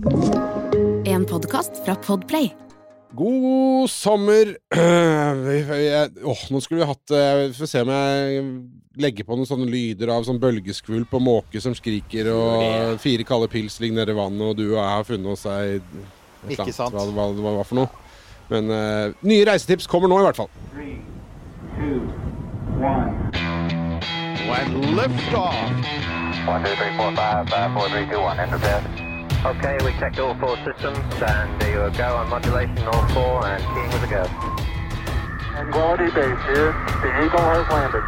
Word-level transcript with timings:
En 0.00 1.24
podkast 1.28 1.84
fra 1.84 1.94
Podplay. 1.94 2.50
God 3.12 3.90
sommer. 3.90 4.56
Åh, 6.24 6.44
nå 6.50 6.60
skulle 6.60 6.80
vi 6.80 6.86
hatt 6.88 7.10
eh, 7.10 7.40
Vi 7.40 7.52
får 7.58 7.68
se 7.68 7.82
om 7.84 7.90
jeg 7.92 8.44
legger 9.00 9.26
på 9.28 9.36
noen 9.36 9.48
sånne 9.50 9.66
lyder 9.68 10.12
av 10.14 10.24
sånn 10.24 10.40
bølgeskvulp 10.40 11.12
og 11.18 11.24
måke 11.24 11.60
som 11.60 11.76
skriker, 11.76 12.30
og 12.32 12.96
fire 13.02 13.26
kalde 13.28 13.50
pils 13.52 13.76
ligger 13.82 14.00
nede 14.00 14.14
i 14.14 14.18
vannet, 14.18 14.40
og 14.40 14.56
du 14.56 14.64
og 14.70 14.78
jeg 14.78 14.94
har 14.94 15.04
funnet 15.08 15.34
oss 15.34 15.44
ei 15.52 15.76
Ikke 16.48 16.72
sant. 16.72 16.96
Hva, 16.96 17.04
hva 17.04 17.28
hva, 17.36 17.54
hva 17.58 17.68
for 17.68 17.82
noe. 17.82 17.92
Men 18.48 18.72
uh, 18.72 19.12
nye 19.20 19.44
reisetips 19.50 19.90
kommer 19.90 20.08
nå, 20.08 20.22
i 20.22 20.26
hvert 20.30 20.40
fall. 20.40 20.50
Three, 20.72 20.96
two, 21.76 22.00
one. 22.80 23.12
When 24.48 24.96
liftoff. 24.96 25.60
One, 26.48 26.64
two, 26.64 26.74
three, 26.80 26.96
four, 26.96 27.14
five, 27.20 27.48
five, 27.52 27.72
four, 27.76 27.88
three, 27.92 28.08
two, 28.08 28.24
one. 28.24 29.09
Okay, 29.42 29.78
we 29.82 29.92
checked 29.92 30.18
all 30.18 30.34
four 30.34 30.54
systems, 30.66 30.98
and 31.22 31.58
there 31.62 31.88
you 31.88 31.96
go 31.96 32.16
on 32.16 32.28
modulation, 32.28 32.86
all 32.86 33.08
four, 33.08 33.46
and 33.46 33.64
keying 33.72 33.88
with 33.88 34.04
a 34.04 34.06
go. 34.06 34.24
Quality 35.72 36.10
base 36.12 36.44
here. 36.44 36.76
The 37.00 37.24
Eagle 37.24 37.40
has 37.40 37.66
landed. 37.72 38.02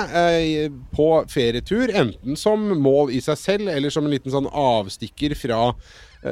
på 0.95 1.25
ferietur, 1.31 1.91
enten 1.91 2.35
som 2.39 2.59
mål 2.75 3.11
i 3.15 3.21
seg 3.23 3.37
selv, 3.39 3.69
eller 3.71 3.89
som 3.91 4.03
en 4.03 4.11
liten 4.15 4.31
sånn 4.35 4.47
avstikker 4.51 5.35
fra 5.39 5.73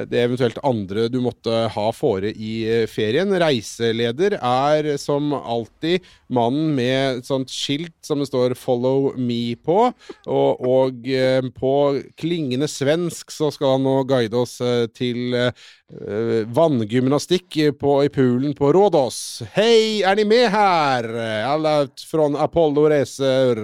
det 0.08 0.22
eventuelt 0.24 0.58
andre 0.64 1.06
du 1.12 1.18
måtte 1.22 1.66
ha 1.74 1.86
fore 1.94 2.32
i 2.32 2.52
eh, 2.68 2.84
ferien. 2.90 3.32
Reiseleder 3.42 4.38
er 4.38 4.88
som 5.00 5.32
alltid 5.36 6.04
mannen 6.32 6.72
med 6.76 7.20
et 7.20 7.28
sånt 7.28 7.52
skilt 7.52 7.94
som 8.06 8.22
det 8.22 8.28
står 8.30 8.56
'Follow 8.56 9.12
me' 9.16 9.56
på. 9.56 9.92
Og, 10.26 10.64
og 10.64 11.08
eh, 11.08 11.42
på 11.54 11.74
klingende 12.16 12.68
svensk 12.70 13.30
så 13.30 13.50
skal 13.52 13.76
han 13.76 13.86
nå 13.86 13.96
guide 14.08 14.38
oss 14.38 14.60
eh, 14.64 14.86
til 14.94 15.34
eh, 15.36 15.50
eh, 15.52 15.52
vanngymnastikk 16.56 17.56
på, 17.80 18.04
i 18.04 18.08
poolen 18.08 18.54
på 18.56 18.72
Rådås. 18.72 19.42
Hei, 19.52 20.02
er 20.06 20.16
ni 20.16 20.24
med 20.24 20.50
her? 20.52 21.04
Alle 21.46 21.88
fra 22.08 22.28
Apollo 22.44 22.88
Racer. 22.90 23.56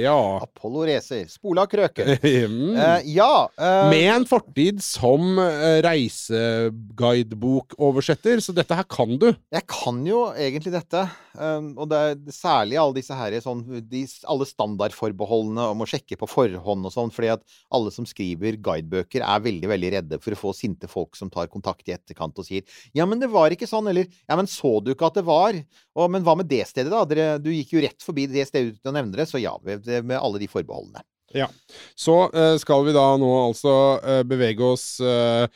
Ja. 0.00 0.38
Apollo 0.42 0.86
Racer. 0.88 1.26
Spola 1.28 1.66
krøke. 1.70 2.18
Mm. 2.44 2.76
uh, 2.76 3.00
ja. 3.08 3.48
Uh... 3.58 3.90
Med 3.90 4.10
en 4.10 4.26
fortid 4.28 4.82
som 4.82 5.38
eh, 5.40 5.82
reiseguidebokoversetter, 5.84 8.40
så 8.42 8.52
dette 8.56 8.74
her 8.76 8.84
kan 8.90 9.18
du. 9.20 9.26
Jeg 9.54 9.62
kan 9.70 10.06
jo 10.06 10.32
egentlig 10.32 10.72
dette. 10.74 11.08
um, 11.38 11.78
og 11.78 11.88
det 11.90 11.98
er 11.98 12.16
særlig 12.34 12.76
alle 12.80 12.94
disse 12.98 13.14
her, 13.16 13.40
sånn, 13.44 13.62
de, 13.90 14.06
alle 14.30 14.46
standardforbeholdene 14.48 15.64
om 15.74 15.82
å 15.84 15.88
sjekke 15.88 16.16
på 16.20 16.26
forhånd 16.30 16.86
og 16.88 16.92
sånn. 16.94 17.12
fordi 17.14 17.28
at 17.36 17.42
alle 17.74 17.90
som 17.94 18.06
skriver 18.08 18.52
guidebøker, 18.56 19.20
er 19.24 19.44
veldig 19.46 19.68
veldig 19.70 19.90
redde 19.98 20.16
for 20.22 20.30
å 20.34 20.40
få 20.40 20.50
sinte 20.56 20.86
folk 20.90 21.16
som 21.18 21.28
tar 21.32 21.46
kontakt 21.52 21.73
i 21.82 21.94
etterkant 21.96 22.38
og 22.38 22.46
sier 22.46 22.62
'Ja, 22.94 23.06
men 23.06 23.18
det 23.18 23.30
var 23.30 23.50
ikke 23.50 23.66
sånn', 23.66 23.88
eller 23.90 24.06
'Ja, 24.06 24.36
men 24.36 24.46
så 24.46 24.82
du 24.82 24.92
ikke 24.92 25.06
at 25.06 25.14
det 25.14 25.24
var?' 25.24 25.64
Og, 25.96 26.10
'Men 26.10 26.22
hva 26.22 26.36
med 26.36 26.48
det 26.48 26.66
stedet, 26.66 26.90
da? 26.90 27.04
Dere, 27.04 27.38
du 27.38 27.50
gikk 27.50 27.72
jo 27.74 27.82
rett 27.82 28.02
forbi 28.02 28.26
det 28.26 28.46
stedet 28.46 28.78
uten 28.78 28.92
å 28.92 28.94
nevne 28.94 29.16
det.' 29.16 29.28
Så 29.28 29.40
ja, 29.42 29.58
med 29.62 30.18
alle 30.18 30.38
de 30.38 30.46
forbeholdene. 30.46 31.02
Ja. 31.34 31.48
Så 31.94 32.30
eh, 32.30 32.56
skal 32.58 32.84
vi 32.86 32.92
da 32.94 33.16
nå 33.18 33.30
altså 33.48 34.00
eh, 34.04 34.22
bevege 34.22 34.62
oss 34.62 35.00
eh, 35.00 35.48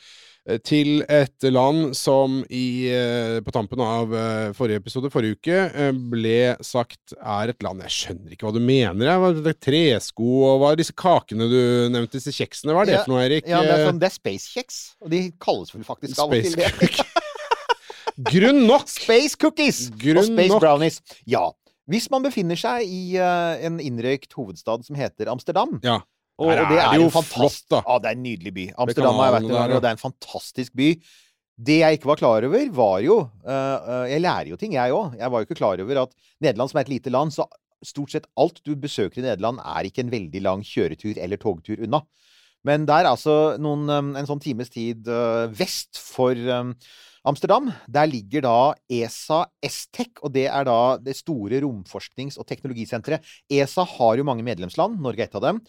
til 0.65 1.03
et 1.05 1.45
land 1.53 1.91
som 1.97 2.39
i, 2.49 2.87
eh, 2.89 3.37
på 3.45 3.53
tampen 3.53 3.79
av 3.83 4.13
eh, 4.15 4.51
forrige 4.57 4.81
episode, 4.81 5.11
forrige 5.13 5.37
uke, 5.37 5.57
eh, 5.69 5.91
ble 6.11 6.55
sagt 6.65 7.13
er 7.19 7.51
et 7.53 7.61
land 7.65 7.83
Jeg 7.85 7.93
skjønner 7.95 8.33
ikke 8.33 8.47
hva 8.47 8.53
du 8.55 8.59
mener. 8.63 9.11
Hva 9.21 9.29
er 9.33 9.43
det, 9.45 9.55
tresko 9.61 10.29
og 10.47 10.63
hva 10.63 10.71
er 10.73 10.81
disse 10.81 10.95
kakene 10.97 11.47
du 11.51 11.59
nevnte, 11.93 12.17
disse 12.17 12.33
kjeksene? 12.33 12.73
Hva 12.73 12.81
er 12.83 12.89
det 12.89 12.97
Ja, 12.97 13.03
for 13.05 13.13
noe, 13.13 13.23
Erik? 13.27 13.47
Ja, 13.47 13.61
det 13.61 13.75
er, 13.75 13.85
Eh, 13.85 13.91
sånn, 13.91 14.01
er 14.03 14.15
space 14.15 14.49
kjeks. 14.55 14.79
Og 15.05 15.13
de 15.13 15.21
kalles 15.39 15.73
vel 15.75 15.85
faktisk 15.87 16.19
av 16.25 16.33
og 16.33 16.43
til 16.43 16.57
det. 16.57 16.91
Grunn 18.33 18.65
nok! 18.67 18.87
Space 18.91 19.37
cookies 19.39 19.85
Grunn 19.95 20.19
og 20.19 20.27
space 20.27 20.51
nok. 20.51 20.61
brownies. 20.63 20.99
Ja. 21.29 21.45
Hvis 21.89 22.09
man 22.13 22.25
befinner 22.25 22.59
seg 22.59 22.83
i 22.85 23.17
uh, 23.17 23.55
en 23.65 23.79
innrøykt 23.81 24.33
hovedstad 24.37 24.83
som 24.85 24.97
heter 24.99 25.31
Amsterdam 25.31 25.79
Ja. 25.81 26.01
Og, 26.39 26.53
og 26.53 26.69
det 26.71 26.79
er 26.79 26.99
jo 27.01 27.09
flott, 27.11 27.63
da. 27.67 27.81
Ja, 27.83 27.97
det 27.99 28.11
er 28.11 28.15
en 28.15 28.23
nydelig 28.23 28.53
by. 28.55 28.67
Amsterdam 28.85 29.17
har 29.19 29.27
jeg 29.27 29.35
vært 29.35 29.47
en 29.47 29.55
gang, 29.55 29.65
der, 29.67 29.75
og 29.75 29.83
det 29.83 29.89
er 29.89 29.97
en 29.97 30.05
fantastisk 30.05 30.77
by. 30.79 30.91
Det 31.59 31.79
jeg 31.81 31.97
ikke 31.97 32.07
var 32.07 32.19
klar 32.21 32.45
over, 32.47 32.69
var 32.71 33.01
jo 33.03 33.17
uh, 33.19 33.49
eh, 33.51 34.05
Jeg 34.13 34.23
lærer 34.23 34.51
jo 34.53 34.59
ting, 34.59 34.77
jeg 34.77 34.95
òg. 34.95 35.17
Jeg 35.19 35.33
var 35.33 35.41
jo 35.41 35.49
ikke 35.49 35.59
klar 35.59 35.83
over 35.83 36.05
at 36.05 36.15
Nederland, 36.39 36.71
som 36.71 36.79
er 36.79 36.87
et 36.87 36.93
lite 36.93 37.11
land, 37.11 37.35
så 37.35 37.43
stort 37.83 38.13
sett 38.15 38.29
alt 38.39 38.61
du 38.63 38.71
besøker 38.79 39.19
i 39.19 39.25
Nederland, 39.25 39.59
er 39.59 39.89
ikke 39.89 40.05
en 40.05 40.13
veldig 40.13 40.43
lang 40.45 40.63
kjøretur 40.67 41.19
eller 41.19 41.39
togtur 41.41 41.83
unna. 41.83 42.01
Men 42.67 42.87
det 42.87 42.95
er 42.95 43.07
altså 43.07 43.35
noen, 43.59 43.85
um, 43.91 44.15
en 44.19 44.27
sånn 44.27 44.41
times 44.43 44.71
tid 44.71 45.07
uh, 45.11 45.47
vest 45.55 45.99
for 45.99 46.35
um, 46.35 46.73
Amsterdam. 47.27 47.69
Der 47.91 48.07
ligger 48.07 48.43
da 48.47 48.57
ESA 48.91 49.45
Estec, 49.63 50.19
og 50.23 50.33
det 50.35 50.47
er 50.47 50.67
da 50.67 50.79
det 51.03 51.15
store 51.19 51.61
romforsknings- 51.63 52.39
og 52.39 52.47
teknologisenteret. 52.47 53.23
ESA 53.51 53.87
har 53.97 54.19
jo 54.19 54.27
mange 54.27 54.47
medlemsland, 54.47 54.99
Norge 55.03 55.23
er 55.23 55.31
et 55.31 55.39
av 55.39 55.47
dem. 55.47 55.63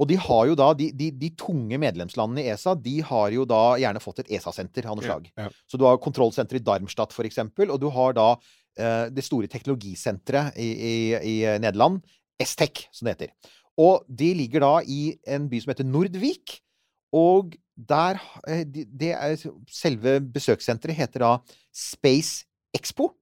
Og 0.00 0.08
de 0.08 0.16
har 0.16 0.46
jo 0.48 0.54
da, 0.56 0.70
de, 0.78 0.86
de, 0.96 1.10
de 1.20 1.28
tunge 1.36 1.76
medlemslandene 1.82 2.40
i 2.46 2.48
ESA 2.54 2.72
de 2.80 2.94
har 3.04 3.34
jo 3.34 3.44
da 3.44 3.58
gjerne 3.82 4.00
fått 4.00 4.22
et 4.22 4.30
ESA-senter 4.38 4.86
av 4.88 4.96
noe 4.96 5.04
slag. 5.04 5.26
Ja, 5.36 5.44
ja. 5.44 5.50
Så 5.68 5.76
du 5.76 5.84
har 5.84 5.98
kontrollsenteret 6.00 6.62
i 6.62 6.64
Darmstadt, 6.64 7.12
for 7.12 7.28
eksempel, 7.28 7.68
og 7.70 7.80
du 7.82 7.90
har 7.92 8.16
da 8.16 8.30
eh, 8.80 9.10
det 9.12 9.24
store 9.26 9.50
teknologisenteret 9.52 10.56
i, 10.56 10.70
i, 10.72 10.94
i 11.20 11.36
Nederland, 11.60 12.00
Estec, 12.40 12.86
som 12.96 13.04
det 13.10 13.18
heter. 13.18 13.34
Og 13.80 14.06
de 14.08 14.32
ligger 14.40 14.64
da 14.64 14.72
i 14.88 15.02
en 15.28 15.48
by 15.52 15.60
som 15.60 15.74
heter 15.74 15.84
Nordvik. 15.88 16.58
Og 17.12 17.54
der 17.76 18.16
eh, 18.48 18.64
de- 18.64 18.86
Det 18.88 19.12
er 19.12 19.36
Selve 19.68 20.18
besøkssenteret 20.20 20.96
heter 20.96 21.20
da 21.26 21.30
Space 21.72 22.46
Expo. 22.76 23.12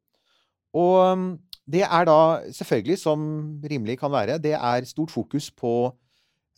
Og 0.78 0.96
um, 1.12 1.38
det 1.66 1.82
er 1.82 2.04
da 2.08 2.18
selvfølgelig, 2.52 2.98
som 3.00 3.20
rimelig 3.64 3.98
kan 3.98 4.12
være, 4.12 4.38
det 4.38 4.52
er 4.54 4.84
stort 4.84 5.10
fokus 5.10 5.50
på 5.50 5.90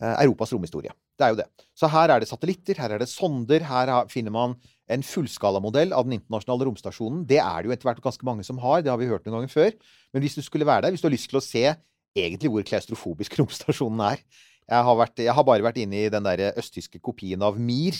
Europas 0.01 0.51
romhistorie. 0.53 0.93
Det 1.19 1.25
er 1.25 1.33
jo 1.33 1.39
det. 1.41 1.47
Så 1.77 1.89
her 1.91 2.09
er 2.09 2.21
det 2.21 2.29
satellitter, 2.29 2.79
her 2.81 2.95
er 2.95 3.01
det 3.01 3.09
sonder, 3.11 3.65
her 3.67 3.91
finner 4.09 4.33
man 4.33 4.55
en 4.91 5.03
fullskalamodell 5.05 5.93
av 5.95 6.07
den 6.07 6.17
internasjonale 6.17 6.67
romstasjonen. 6.67 7.23
Det 7.29 7.39
er 7.41 7.61
det 7.61 7.69
jo 7.69 7.75
etter 7.75 7.89
hvert 7.89 8.03
ganske 8.03 8.27
mange 8.27 8.45
som 8.47 8.59
har, 8.63 8.81
det 8.81 8.91
har 8.91 8.99
vi 8.99 9.09
hørt 9.11 9.27
noen 9.27 9.39
ganger 9.39 9.53
før. 9.53 9.75
Men 10.11 10.25
hvis 10.25 10.37
du 10.39 10.43
skulle 10.45 10.67
være 10.67 10.87
der, 10.87 10.95
hvis 10.95 11.03
du 11.03 11.07
har 11.07 11.15
lyst 11.15 11.29
til 11.31 11.39
å 11.39 11.45
se 11.45 11.65
egentlig 12.17 12.51
hvor 12.51 12.65
klaustrofobisk 12.67 13.37
romstasjonen 13.39 14.01
er 14.09 14.23
Jeg 14.71 14.87
har, 14.87 14.95
vært, 14.95 15.19
jeg 15.19 15.35
har 15.35 15.45
bare 15.47 15.65
vært 15.65 15.79
inne 15.83 16.05
i 16.05 16.11
den 16.11 16.23
der 16.23 16.51
østtyske 16.59 16.99
kopien 17.03 17.41
av 17.43 17.57
Mir. 17.59 17.97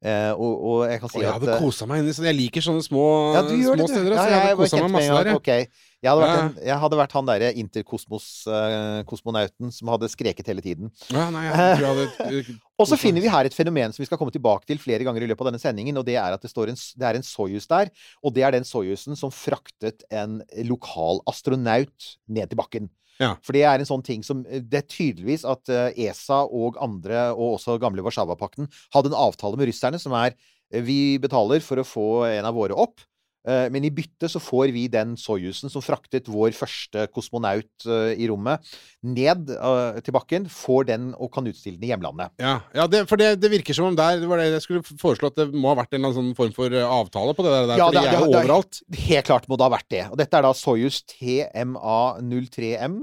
Eh, 0.00 0.32
og, 0.32 0.52
og 0.64 0.88
jeg 0.88 0.96
kan 1.02 1.10
si 1.12 1.18
at 1.20 1.24
jeg 1.26 1.34
hadde 1.34 1.50
eh, 1.52 1.58
kosa 1.60 1.84
meg 1.84 2.00
inni 2.00 2.08
sånn 2.16 2.24
Jeg 2.30 2.36
liker 2.38 2.62
sånne 2.64 2.80
små, 2.86 3.02
ja, 3.34 3.42
små 3.44 3.74
det, 3.76 3.84
steder. 3.90 4.14
Ja, 4.16 4.22
jeg, 4.24 4.32
jeg 4.32 4.40
hadde 4.46 4.56
kosa 4.62 4.76
meg 4.80 4.92
masse 4.94 5.12
der. 5.12 5.28
Okay. 5.36 5.66
jeg. 6.00 6.08
Hadde 6.08 6.24
Ja. 6.24 6.40
en, 6.40 6.56
jeg 6.70 6.78
hadde 6.84 6.96
vært 7.02 7.12
han 7.18 7.28
derre 7.28 7.50
interkosmonauten 7.60 9.68
som 9.76 9.84
hadde 9.92 10.08
skreket 10.08 10.48
hele 10.48 10.64
tiden. 10.64 10.88
Ja, 11.12 11.28
nei, 11.34 11.44
hadde 11.52 12.08
Og 12.80 12.88
så 12.88 12.96
finner 12.96 13.20
vi 13.20 13.28
her 13.28 13.44
et 13.44 13.52
fenomen 13.52 13.92
som 13.92 14.00
vi 14.00 14.08
skal 14.08 14.16
komme 14.16 14.32
tilbake 14.32 14.64
til 14.70 14.80
flere 14.80 15.04
ganger 15.04 15.20
i 15.20 15.28
løpet 15.28 15.44
av 15.44 15.52
denne 15.52 15.60
sendingen, 15.60 15.92
og 16.00 16.08
det 16.08 16.16
er 16.16 16.32
at 16.32 16.40
det, 16.40 16.48
står 16.48 16.72
en, 16.72 16.80
det 16.80 17.04
er 17.04 17.12
en 17.18 17.26
Soyuz 17.26 17.68
der. 17.68 17.92
Og 18.24 18.32
det 18.32 18.40
er 18.46 18.54
den 18.56 18.64
Soyuzen 18.64 19.12
som 19.20 19.28
fraktet 19.34 20.00
en 20.08 20.40
lokal 20.64 21.20
astronaut 21.28 21.92
ned 22.24 22.48
til 22.48 22.56
bakken. 22.56 22.88
Ja. 23.20 23.34
For 23.44 23.56
det 23.56 23.66
er 23.68 23.82
en 23.82 23.88
sånn 23.88 24.04
ting 24.04 24.22
som 24.24 24.40
Det 24.48 24.78
er 24.78 24.86
tydeligvis 24.88 25.44
at 25.48 25.68
eh, 25.72 26.06
ESA 26.08 26.40
og 26.46 26.78
andre, 26.80 27.28
og 27.34 27.58
også 27.58 27.76
gamle 27.82 28.04
Warszawapakten, 28.06 28.70
hadde 28.94 29.12
en 29.12 29.18
avtale 29.18 29.60
med 29.60 29.68
russerne 29.68 30.00
som 30.00 30.16
er 30.16 30.32
eh, 30.32 30.80
Vi 30.86 31.18
betaler 31.22 31.60
for 31.64 31.82
å 31.82 31.86
få 31.86 32.08
en 32.30 32.48
av 32.48 32.56
våre 32.56 32.76
opp. 32.76 33.04
Eh, 33.46 33.68
Men 33.72 33.84
i 33.84 33.90
bytte 33.90 34.28
så 34.28 34.40
får 34.42 34.72
vi 34.74 34.88
den 34.92 35.16
Soyuzen 35.16 35.70
som 35.72 35.82
fraktet 35.82 36.28
vår 36.28 36.50
første 36.56 37.06
kosmonaut 37.14 37.86
eh, 37.86 38.12
i 38.20 38.28
rommet, 38.30 38.60
ned 39.02 39.50
eh, 39.54 40.00
til 40.04 40.12
bakken. 40.16 40.48
Får 40.50 40.86
den 40.90 41.14
og 41.18 41.30
kan 41.32 41.46
utstille 41.50 41.78
den 41.80 41.84
i 41.88 41.92
hjemlandet. 41.92 42.30
Ja, 42.40 42.60
ja 42.74 42.86
det, 42.90 43.04
for 43.08 43.16
det, 43.20 43.40
det 43.40 43.50
virker 43.52 43.74
som 43.76 43.86
om 43.90 43.96
der 43.98 44.20
det 44.20 44.28
var 44.28 44.38
det 44.42 44.50
jeg 44.52 44.62
skulle 44.66 44.82
foreslå 45.00 45.26
at 45.32 45.38
det 45.40 45.48
må 45.54 45.68
ha 45.72 45.78
vært 45.80 45.92
en 45.94 46.00
eller 46.00 46.10
annen 46.12 46.30
sånn 46.34 46.36
form 46.38 46.52
for 46.56 46.68
avtale 46.80 47.34
på 47.38 47.42
det 47.46 47.52
der, 47.56 47.76
Ja, 47.76 47.86
for 47.86 47.92
de 47.94 48.00
det- 48.00 48.08
er 48.10 48.18
jo 48.20 48.30
overalt. 48.34 48.82
Helt 49.06 49.26
klart 49.30 49.48
må 49.48 49.56
det 49.56 49.66
ha 49.68 49.72
vært 49.76 49.90
det. 49.92 50.04
Og 50.10 50.16
dette 50.20 50.34
er 50.36 50.42
da 50.46 50.52
Soyuz 50.56 51.00
TMA03M, 51.14 52.94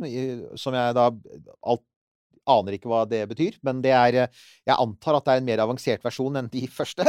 som 0.60 0.74
jeg 0.78 0.96
da 0.98 1.10
alt, 1.68 1.84
aner 2.50 2.78
ikke 2.78 2.90
hva 2.92 3.04
det 3.10 3.22
betyr, 3.30 3.58
men 3.66 3.82
det 3.84 3.94
er 3.96 4.18
eh, 4.24 4.46
Jeg 4.68 4.76
antar 4.76 5.18
at 5.18 5.28
det 5.28 5.34
er 5.34 5.42
en 5.42 5.48
mer 5.48 5.64
avansert 5.64 6.04
versjon 6.06 6.40
enn 6.40 6.50
de 6.52 6.66
første. 6.80 7.06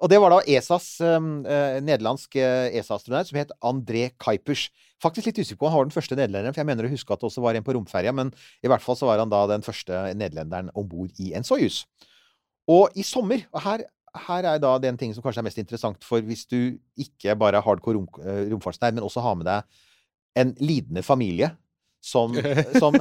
og 0.00 0.10
det 0.12 0.20
var 0.22 0.34
da 0.34 0.40
ESAs 0.44 0.92
um, 1.04 1.32
eh, 1.44 1.80
nederlandsk 1.84 2.38
eh, 2.40 2.70
ESA-astronaut 2.80 3.30
som 3.30 3.40
het 3.40 3.54
André 3.60 4.08
Kuipers. 4.20 4.68
Faktisk 5.00 5.30
litt 5.30 5.40
usikker 5.40 5.60
på 5.60 5.68
om 5.68 5.74
han 5.74 5.82
var 5.82 5.88
den 5.88 5.96
første 5.96 6.18
nederlenderen, 6.18 6.56
for 6.56 6.62
jeg 6.62 6.70
mener 6.70 6.88
å 6.88 6.92
huske 6.92 7.14
at 7.14 7.22
det 7.22 7.30
også 7.30 7.44
var 7.44 7.56
en 7.56 7.64
på 7.64 7.74
romferja, 7.76 8.12
men 8.16 8.34
i 8.60 8.68
hvert 8.68 8.84
fall 8.84 8.98
så 9.00 9.08
var 9.08 9.22
han 9.22 9.32
da 9.32 9.46
den 9.48 9.64
første 9.64 10.02
nederlenderen 10.12 10.68
om 10.76 10.88
bord 10.88 11.16
i 11.22 11.32
en 11.36 11.46
Soyuz. 11.46 11.86
Og 12.70 12.92
i 12.98 13.04
sommer 13.06 13.46
og 13.50 13.64
her, 13.64 13.86
her 14.26 14.46
er 14.52 14.60
da 14.62 14.74
den 14.82 14.98
ting 15.00 15.14
som 15.14 15.24
kanskje 15.24 15.42
er 15.42 15.48
mest 15.48 15.60
interessant 15.62 16.04
for 16.06 16.22
hvis 16.26 16.44
du 16.50 16.76
ikke 17.00 17.36
bare 17.38 17.58
er 17.58 17.64
hardcore 17.64 17.96
rom, 17.96 18.08
eh, 18.22 18.44
romfartsnerd, 18.52 18.98
men 18.98 19.06
også 19.06 19.24
har 19.24 19.38
med 19.38 19.48
deg 19.48 19.80
en 20.40 20.54
lidende 20.60 21.02
familie 21.02 21.50
som, 22.04 22.34
som 22.82 22.96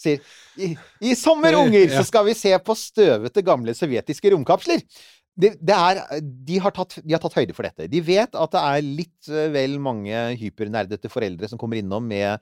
sier 0.00 0.22
I, 0.56 0.72
I 1.02 1.14
sommer, 1.18 1.56
unger, 1.58 1.88
så 1.92 2.04
skal 2.06 2.26
vi 2.28 2.36
se 2.38 2.54
på 2.62 2.76
støvete, 2.78 3.44
gamle 3.46 3.74
sovjetiske 3.76 4.32
romkapsler. 4.34 4.82
Det, 5.34 5.56
det 5.58 5.74
er, 5.74 6.00
de, 6.22 6.58
har 6.62 6.74
tatt, 6.74 7.00
de 7.02 7.14
har 7.14 7.22
tatt 7.22 7.34
høyde 7.40 7.54
for 7.56 7.66
dette. 7.66 7.88
De 7.90 8.02
vet 8.06 8.36
at 8.38 8.52
det 8.54 8.60
er 8.62 8.84
litt 8.86 9.30
eh, 9.32 9.48
vel 9.54 9.80
mange 9.82 10.20
hypernerdete 10.38 11.10
foreldre 11.10 11.50
som 11.50 11.58
kommer 11.58 11.80
innom 11.80 12.06
med 12.06 12.38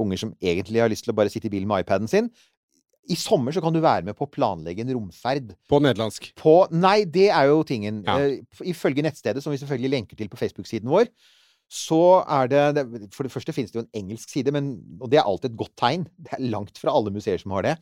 unger 0.00 0.20
som 0.20 0.34
egentlig 0.42 0.82
har 0.82 0.90
lyst 0.92 1.06
til 1.06 1.14
å 1.14 1.16
bare 1.16 1.32
sitte 1.32 1.48
i 1.48 1.54
bilen 1.54 1.70
med 1.70 1.86
iPaden 1.86 2.10
sin. 2.10 2.28
I 3.08 3.16
sommer 3.20 3.52
så 3.52 3.60
kan 3.64 3.72
du 3.72 3.82
være 3.84 4.04
med 4.06 4.16
på 4.16 4.26
å 4.26 4.32
planlegge 4.32 4.84
en 4.84 4.92
romferd. 4.96 5.54
På 5.68 5.80
nederlandsk. 5.82 6.30
På 6.40 6.56
Nei, 6.72 7.02
det 7.04 7.30
er 7.30 7.48
jo 7.50 7.62
tingen. 7.68 8.02
Ja. 8.06 8.18
Eh, 8.20 8.68
Ifølge 8.72 9.04
nettstedet, 9.04 9.44
som 9.44 9.52
vi 9.52 9.60
selvfølgelig 9.60 9.92
lenker 9.96 10.20
til 10.20 10.30
på 10.32 10.40
Facebook-siden 10.40 10.92
vår, 10.92 11.08
så 11.74 12.00
er 12.22 12.50
det, 12.52 12.64
For 13.14 13.26
det 13.26 13.32
første 13.34 13.54
finnes 13.56 13.72
det 13.72 13.80
jo 13.80 13.84
en 13.84 14.02
engelsk 14.04 14.30
side, 14.30 14.52
men, 14.54 14.76
og 15.02 15.10
det 15.10 15.18
er 15.18 15.26
alltid 15.26 15.50
et 15.50 15.62
godt 15.64 15.74
tegn. 15.80 16.04
Det 16.14 16.36
er 16.36 16.44
langt 16.52 16.78
fra 16.78 16.94
alle 16.94 17.10
museer 17.14 17.40
som 17.42 17.54
har 17.56 17.66
det. 17.66 17.78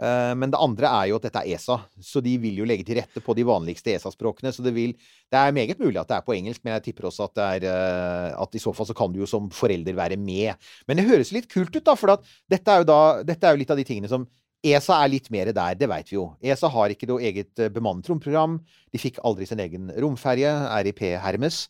Eh, 0.00 0.32
Men 0.34 0.52
det 0.52 0.60
andre 0.60 0.88
er 0.88 1.10
jo 1.10 1.18
at 1.20 1.26
dette 1.28 1.42
er 1.42 1.54
ESA, 1.54 1.76
så 2.00 2.22
de 2.24 2.36
vil 2.40 2.60
jo 2.62 2.66
legge 2.68 2.86
til 2.88 2.98
rette 3.00 3.22
på 3.24 3.36
de 3.36 3.44
vanligste 3.46 3.92
ESA-språkene. 3.92 4.52
Så 4.56 4.64
det, 4.64 4.72
vil, 4.76 4.94
det 5.30 5.40
er 5.40 5.54
meget 5.56 5.80
mulig 5.82 6.00
at 6.00 6.08
det 6.08 6.16
er 6.18 6.26
på 6.26 6.36
engelsk, 6.36 6.64
men 6.64 6.74
jeg 6.78 6.88
tipper 6.88 7.10
også 7.10 7.28
at, 7.28 7.36
det 7.36 7.48
er, 7.58 7.68
eh, 7.70 8.40
at 8.40 8.56
i 8.56 8.62
så 8.62 8.74
fall 8.76 8.88
så 8.88 8.96
kan 8.96 9.12
du 9.12 9.20
jo 9.20 9.28
som 9.30 9.50
forelder 9.54 9.98
være 9.98 10.18
med. 10.20 10.56
Men 10.88 11.00
det 11.00 11.08
høres 11.10 11.34
litt 11.36 11.50
kult 11.52 11.74
ut, 11.76 11.84
da, 11.86 11.96
for 12.00 12.16
at 12.16 12.26
dette 12.50 12.72
er 12.72 12.82
jo, 12.82 12.90
da, 12.90 13.00
dette 13.28 13.46
er 13.46 13.54
jo 13.56 13.62
litt 13.62 13.74
av 13.74 13.80
de 13.80 13.86
tingene 13.88 14.10
som 14.10 14.26
ESA 14.64 14.98
er 15.00 15.08
litt 15.14 15.30
mer 15.32 15.48
der, 15.56 15.76
det 15.78 15.88
veit 15.88 16.10
vi 16.10 16.18
jo. 16.18 16.26
ESA 16.44 16.68
har 16.68 16.92
ikke 16.92 17.08
noe 17.08 17.22
eget 17.24 17.60
eh, 17.60 17.72
bemannet 17.72 18.08
romprogram. 18.10 18.58
De 18.92 19.00
fikk 19.00 19.20
aldri 19.24 19.48
sin 19.48 19.62
egen 19.62 19.92
romferje, 20.00 20.50
RIP 20.84 21.06
Hermes. 21.22 21.66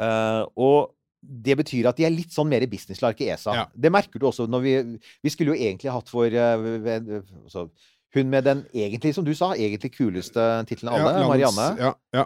Og 0.00 0.94
det 1.20 1.56
betyr 1.60 1.88
at 1.90 1.98
de 2.00 2.06
er 2.08 2.14
litt 2.14 2.32
sånn 2.32 2.48
mer 2.48 2.64
businesslike 2.70 3.26
ESA. 3.28 3.54
Ja. 3.54 3.64
Det 3.76 3.92
merker 3.92 4.18
du 4.22 4.26
også 4.30 4.46
når 4.48 4.60
vi 4.64 4.74
Vi 5.22 5.30
skulle 5.32 5.52
jo 5.54 5.58
egentlig 5.60 5.92
hatt 5.92 6.08
vår 6.12 6.32
uh, 6.32 6.68
ved- 6.84 7.10
altså, 7.44 7.68
Hun 8.14 8.30
med 8.30 8.42
den 8.44 8.64
egentlig, 8.74 9.14
som 9.14 9.24
du 9.24 9.34
sa, 9.34 9.52
egentlig 9.54 9.92
kuleste 9.94 10.40
tittelen 10.66 10.90
av 10.90 10.98
alle, 10.98 11.20
Ja, 11.20 11.28
Marianne. 11.28 11.66
Ja, 11.78 11.92
ja. 12.12 12.24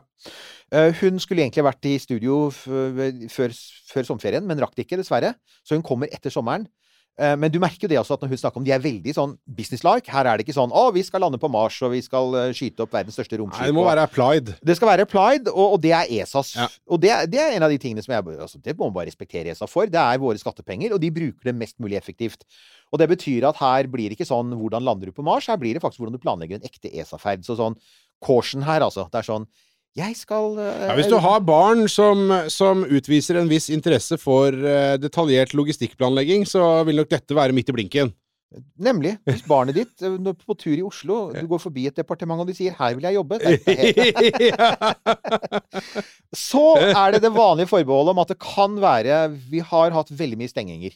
Uh, 0.72 0.92
Hun 1.02 1.18
skulle 1.20 1.42
egentlig 1.44 1.64
vært 1.66 1.84
i 1.90 1.98
studio 1.98 2.48
før, 2.50 3.52
før 3.92 4.02
sommerferien, 4.08 4.46
men 4.46 4.58
rakk 4.62 4.74
det 4.76 4.86
ikke, 4.86 4.96
dessverre. 5.02 5.34
Så 5.62 5.76
hun 5.76 5.82
kommer 5.84 6.08
etter 6.08 6.30
sommeren. 6.32 6.64
Eh, 7.16 7.36
Men 7.36 7.50
du 7.52 7.60
merker 7.62 7.86
jo 7.86 7.88
det 7.92 7.98
også 8.00 8.14
at 8.16 8.22
når 8.24 8.32
hun 8.32 8.38
snakker 8.40 8.58
om 8.58 8.64
de 8.66 8.72
er 8.74 8.82
veldig 8.82 9.12
sånn 9.14 9.36
business-like. 9.46 10.08
Her 10.10 10.26
er 10.26 10.36
det 10.36 10.46
ikke 10.46 10.56
sånn 10.56 10.72
'Å, 10.74 10.92
vi 10.92 11.02
skal 11.06 11.20
lande 11.20 11.38
på 11.38 11.48
Mars, 11.50 11.80
og 11.82 11.92
vi 11.92 12.00
skal 12.02 12.34
eh, 12.34 12.52
skyte 12.52 12.82
opp 12.82 12.90
verdens 12.90 13.14
største 13.14 13.38
romskip'. 13.38 13.60
Nei, 13.60 13.66
det 13.70 13.74
må 13.74 13.84
og- 13.86 13.90
være 13.94 14.02
applied. 14.08 14.54
det 14.64 14.76
skal 14.76 14.88
være 14.88 15.02
applied, 15.06 15.46
og, 15.48 15.74
og 15.74 15.80
det 15.80 15.92
er 15.92 16.06
ESAs. 16.10 16.54
Ja. 16.56 16.68
Og 16.90 17.00
det, 17.00 17.30
det 17.30 17.38
er 17.38 17.52
en 17.54 17.62
av 17.62 17.70
de 17.70 17.78
tingene 17.78 18.02
som 18.02 18.14
jeg 18.14 18.38
altså, 18.38 18.60
Det 18.60 18.76
må 18.76 18.86
man 18.90 18.94
bare 18.94 19.06
respektere 19.06 19.46
ESA 19.54 19.66
for. 19.66 19.86
Det 19.86 19.94
er 20.00 20.18
våre 20.18 20.38
skattepenger, 20.38 20.92
og 20.92 21.00
de 21.00 21.10
bruker 21.10 21.44
det 21.44 21.54
mest 21.54 21.78
mulig 21.78 21.94
effektivt. 21.96 22.42
Og 22.92 22.98
det 22.98 23.08
betyr 23.08 23.46
at 23.48 23.56
her 23.56 23.86
blir 23.86 24.08
det 24.10 24.18
ikke 24.18 24.26
sånn 24.26 24.50
'hvordan 24.50 24.82
lander 24.82 25.06
du 25.06 25.12
på 25.12 25.22
Mars'? 25.22 25.46
Her 25.46 25.56
blir 25.56 25.74
det 25.74 25.82
faktisk 25.82 26.00
hvordan 26.02 26.18
du 26.18 26.18
planlegger 26.18 26.56
en 26.56 26.66
ekte 26.66 26.90
ESA-ferd. 26.92 27.44
Så 27.44 27.56
sånn 27.56 27.76
caution 28.24 28.62
her, 28.62 28.80
altså. 28.80 29.08
Det 29.10 29.18
er 29.22 29.32
sånn 29.32 29.46
Jeg 29.94 30.16
skal 30.18 30.56
uh, 30.58 30.88
Ja, 30.88 30.94
hvis 30.98 31.10
du 31.10 31.20
har 31.22 31.42
barn 31.46 31.86
som, 31.90 32.26
som 32.50 32.82
utviser 32.82 33.38
en 33.38 33.50
viss 33.50 33.68
interesse 33.70 34.18
for 34.18 34.50
uh, 34.50 34.96
detaljert 34.98 35.54
logistikkplanlegging, 35.54 36.42
så 36.50 36.82
vil 36.88 36.98
nok 36.98 37.12
dette 37.12 37.36
være 37.36 37.54
midt 37.54 37.70
i 37.70 37.76
blinken. 37.76 38.10
Nemlig. 38.78 39.16
Hvis 39.26 39.42
barnet 39.46 39.74
ditt 39.74 40.02
eh, 40.04 40.12
når 40.20 40.34
på 40.38 40.54
tur 40.58 40.76
i 40.76 40.82
Oslo, 40.86 41.32
du 41.34 41.46
går 41.50 41.60
forbi 41.62 41.86
et 41.88 41.96
departement 41.96 42.40
og 42.42 42.46
de 42.46 42.54
sier 42.54 42.74
'her 42.76 42.94
vil 42.94 43.04
jeg 43.08 43.16
jobbe', 43.16 43.38
Så 46.50 46.76
er 46.78 47.16
det 47.16 47.22
det 47.24 47.32
vanlige 47.34 47.70
forbeholdet 47.70 48.14
om 48.14 48.22
at 48.22 48.30
det 48.30 48.38
kan 48.38 48.76
være 48.78 49.32
Vi 49.50 49.58
har 49.58 49.96
hatt 49.96 50.10
veldig 50.10 50.38
mye 50.38 50.52
stenginger. 50.52 50.94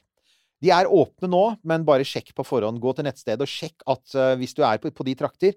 De 0.62 0.70
er 0.74 0.90
åpne 0.90 1.28
nå, 1.30 1.56
men 1.62 1.86
bare 1.86 2.06
sjekk 2.06 2.34
på 2.34 2.46
forhånd. 2.46 2.80
Gå 2.82 2.94
til 2.94 3.06
nettstedet 3.06 3.42
og 3.42 3.50
sjekk 3.50 3.82
at 3.86 4.38
hvis 4.38 4.54
du 4.58 4.62
er 4.66 4.78
på, 4.82 4.90
på 4.90 5.06
de 5.06 5.14
trakter, 5.18 5.54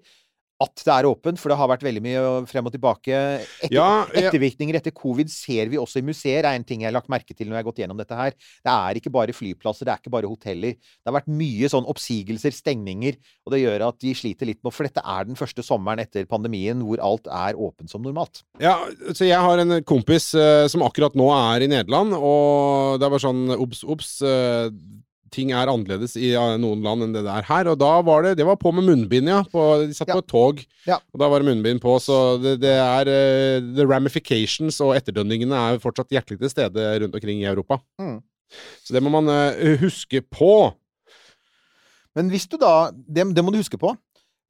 at 0.62 0.82
det 0.86 0.92
er 0.94 1.08
åpent, 1.08 1.40
for 1.40 1.52
det 1.52 1.56
har 1.60 1.68
vært 1.70 1.84
veldig 1.86 2.02
mye 2.04 2.22
frem 2.50 2.68
og 2.68 2.72
tilbake. 2.74 3.18
Etter, 3.42 3.72
Ja, 3.74 4.06
ja. 4.14 4.28
Ettervirkninger 4.28 4.78
etter 4.78 4.94
covid 4.94 5.30
ser 5.32 5.70
vi 5.72 5.80
også 5.80 6.00
i 6.00 6.06
museer, 6.06 6.46
er 6.46 6.54
en 6.56 6.64
ting 6.66 6.84
jeg 6.84 6.90
har 6.90 6.96
lagt 6.96 7.10
merke 7.12 7.34
til 7.36 7.48
når 7.50 7.58
jeg 7.58 7.62
har 7.64 7.68
gått 7.70 7.82
gjennom 7.82 8.00
dette 8.00 8.18
her. 8.18 8.36
Det 8.62 8.72
er 8.72 9.00
ikke 9.00 9.12
bare 9.14 9.34
flyplasser, 9.36 9.88
det 9.88 9.94
er 9.96 10.02
ikke 10.02 10.14
bare 10.14 10.30
hoteller. 10.30 10.78
Det 10.78 11.10
har 11.10 11.16
vært 11.18 11.30
mye 11.32 11.70
sånn 11.72 11.88
oppsigelser, 11.90 12.54
stengninger, 12.56 13.18
og 13.46 13.54
det 13.56 13.62
gjør 13.64 13.86
at 13.90 14.00
de 14.04 14.14
sliter 14.16 14.48
litt 14.48 14.62
med 14.62 14.72
For 14.72 14.88
dette 14.88 15.02
er 15.04 15.28
den 15.28 15.38
første 15.38 15.64
sommeren 15.66 16.00
etter 16.02 16.24
pandemien 16.30 16.80
hvor 16.86 17.02
alt 17.04 17.26
er 17.28 17.58
åpent 17.58 17.90
som 17.92 18.02
normalt. 18.04 18.42
Ja, 18.62 18.78
så 19.12 19.26
jeg 19.28 19.40
har 19.42 19.58
en 19.62 19.78
kompis 19.88 20.30
uh, 20.38 20.64
som 20.70 20.84
akkurat 20.86 21.16
nå 21.18 21.26
er 21.34 21.66
i 21.66 21.70
Nederland, 21.72 22.14
og 22.16 23.00
det 23.00 23.06
er 23.08 23.12
bare 23.16 23.24
sånn 23.26 23.44
obs, 23.56 23.82
obs. 23.84 24.12
eh, 24.22 24.70
ting 25.32 25.50
er 25.56 25.70
annerledes 25.72 26.14
i 26.20 26.30
eh, 26.36 26.56
noen 26.60 26.82
land 26.84 27.06
enn 27.06 27.14
det 27.16 27.22
det 27.26 27.32
er 27.32 27.46
her. 27.48 27.70
Og 27.72 27.78
da 27.80 27.92
var 28.04 28.26
det 28.26 28.34
Det 28.40 28.46
var 28.48 28.58
på 28.60 28.72
med 28.76 28.84
munnbind, 28.88 29.30
ja. 29.32 29.40
På, 29.48 29.64
de 29.82 29.94
satt 29.96 30.08
Ja. 30.12 30.18
på 30.18 30.24
et 30.24 30.28
tog, 30.30 30.60
Ja. 30.88 30.98
og 31.12 31.18
da 31.22 31.28
var 31.32 31.40
det 31.42 31.48
munnbind 31.50 31.80
på. 31.82 31.96
Så 32.02 32.18
det, 32.42 32.58
det 32.62 32.74
er 32.76 33.08
uh, 33.10 33.72
The 33.76 33.86
ramifications 33.88 34.80
og 34.84 34.94
etterdønningene 34.98 35.56
er 35.72 35.80
fortsatt 35.82 36.12
hjertelig 36.12 36.40
til 36.44 36.52
stede 36.52 36.86
rundt 37.02 37.14
omkring 37.18 37.40
i 37.42 37.48
Europa. 37.50 37.80
Mm. 38.00 38.20
Så 38.84 38.92
det 38.92 39.02
må 39.02 39.10
man 39.14 39.28
uh, 39.32 39.76
huske 39.80 40.20
på. 40.28 40.72
Men 42.14 42.28
hvis 42.28 42.44
du 42.46 42.58
da 42.60 42.90
det, 42.92 43.24
det 43.34 43.44
må 43.44 43.52
du 43.54 43.56
huske 43.62 43.78
på. 43.80 43.94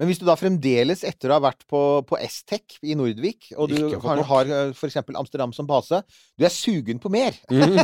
Men 0.02 0.08
hvis 0.10 0.18
du 0.18 0.24
da 0.26 0.34
fremdeles, 0.34 1.04
etter 1.06 1.30
å 1.30 1.36
ha 1.36 1.42
vært 1.44 1.60
på, 1.70 1.80
på 2.02 2.18
S-Tech 2.26 2.80
i 2.82 2.96
Nordvik, 2.98 3.52
og 3.54 3.70
du 3.70 3.76
har, 4.02 4.22
har 4.26 4.48
f.eks. 4.50 4.80
for 4.80 4.90
eksempel 4.90 5.18
Amsterdam 5.20 5.52
som 5.54 5.68
base, 5.68 6.00
du 6.34 6.42
er 6.42 6.50
sugen 6.50 6.98
på 6.98 7.12
mer, 7.14 7.36
mm. 7.54 7.78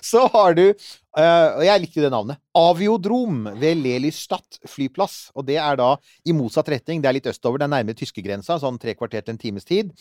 så 0.00 0.22
har 0.32 0.56
du 0.56 0.62
uh, 0.70 1.50
Og 1.58 1.66
jeg 1.66 1.82
likte 1.82 2.00
det 2.00 2.12
navnet. 2.14 2.40
Aviodrom 2.56 3.44
ved 3.60 3.76
Lelystad 3.84 4.56
flyplass. 4.72 5.34
Og 5.36 5.44
det 5.44 5.58
er 5.60 5.76
da 5.82 5.90
i 6.24 6.32
motsatt 6.32 6.72
retning. 6.72 7.04
Det 7.04 7.12
er 7.12 7.18
litt 7.18 7.28
østover. 7.28 7.60
Det 7.60 7.68
er 7.68 7.74
nærmere 7.76 8.00
tyskegrensa, 8.00 8.56
sånn 8.62 8.80
tre 8.80 8.96
kvarter 8.96 9.26
til 9.26 9.36
en 9.36 9.44
times 9.44 9.68
tid. 9.68 9.92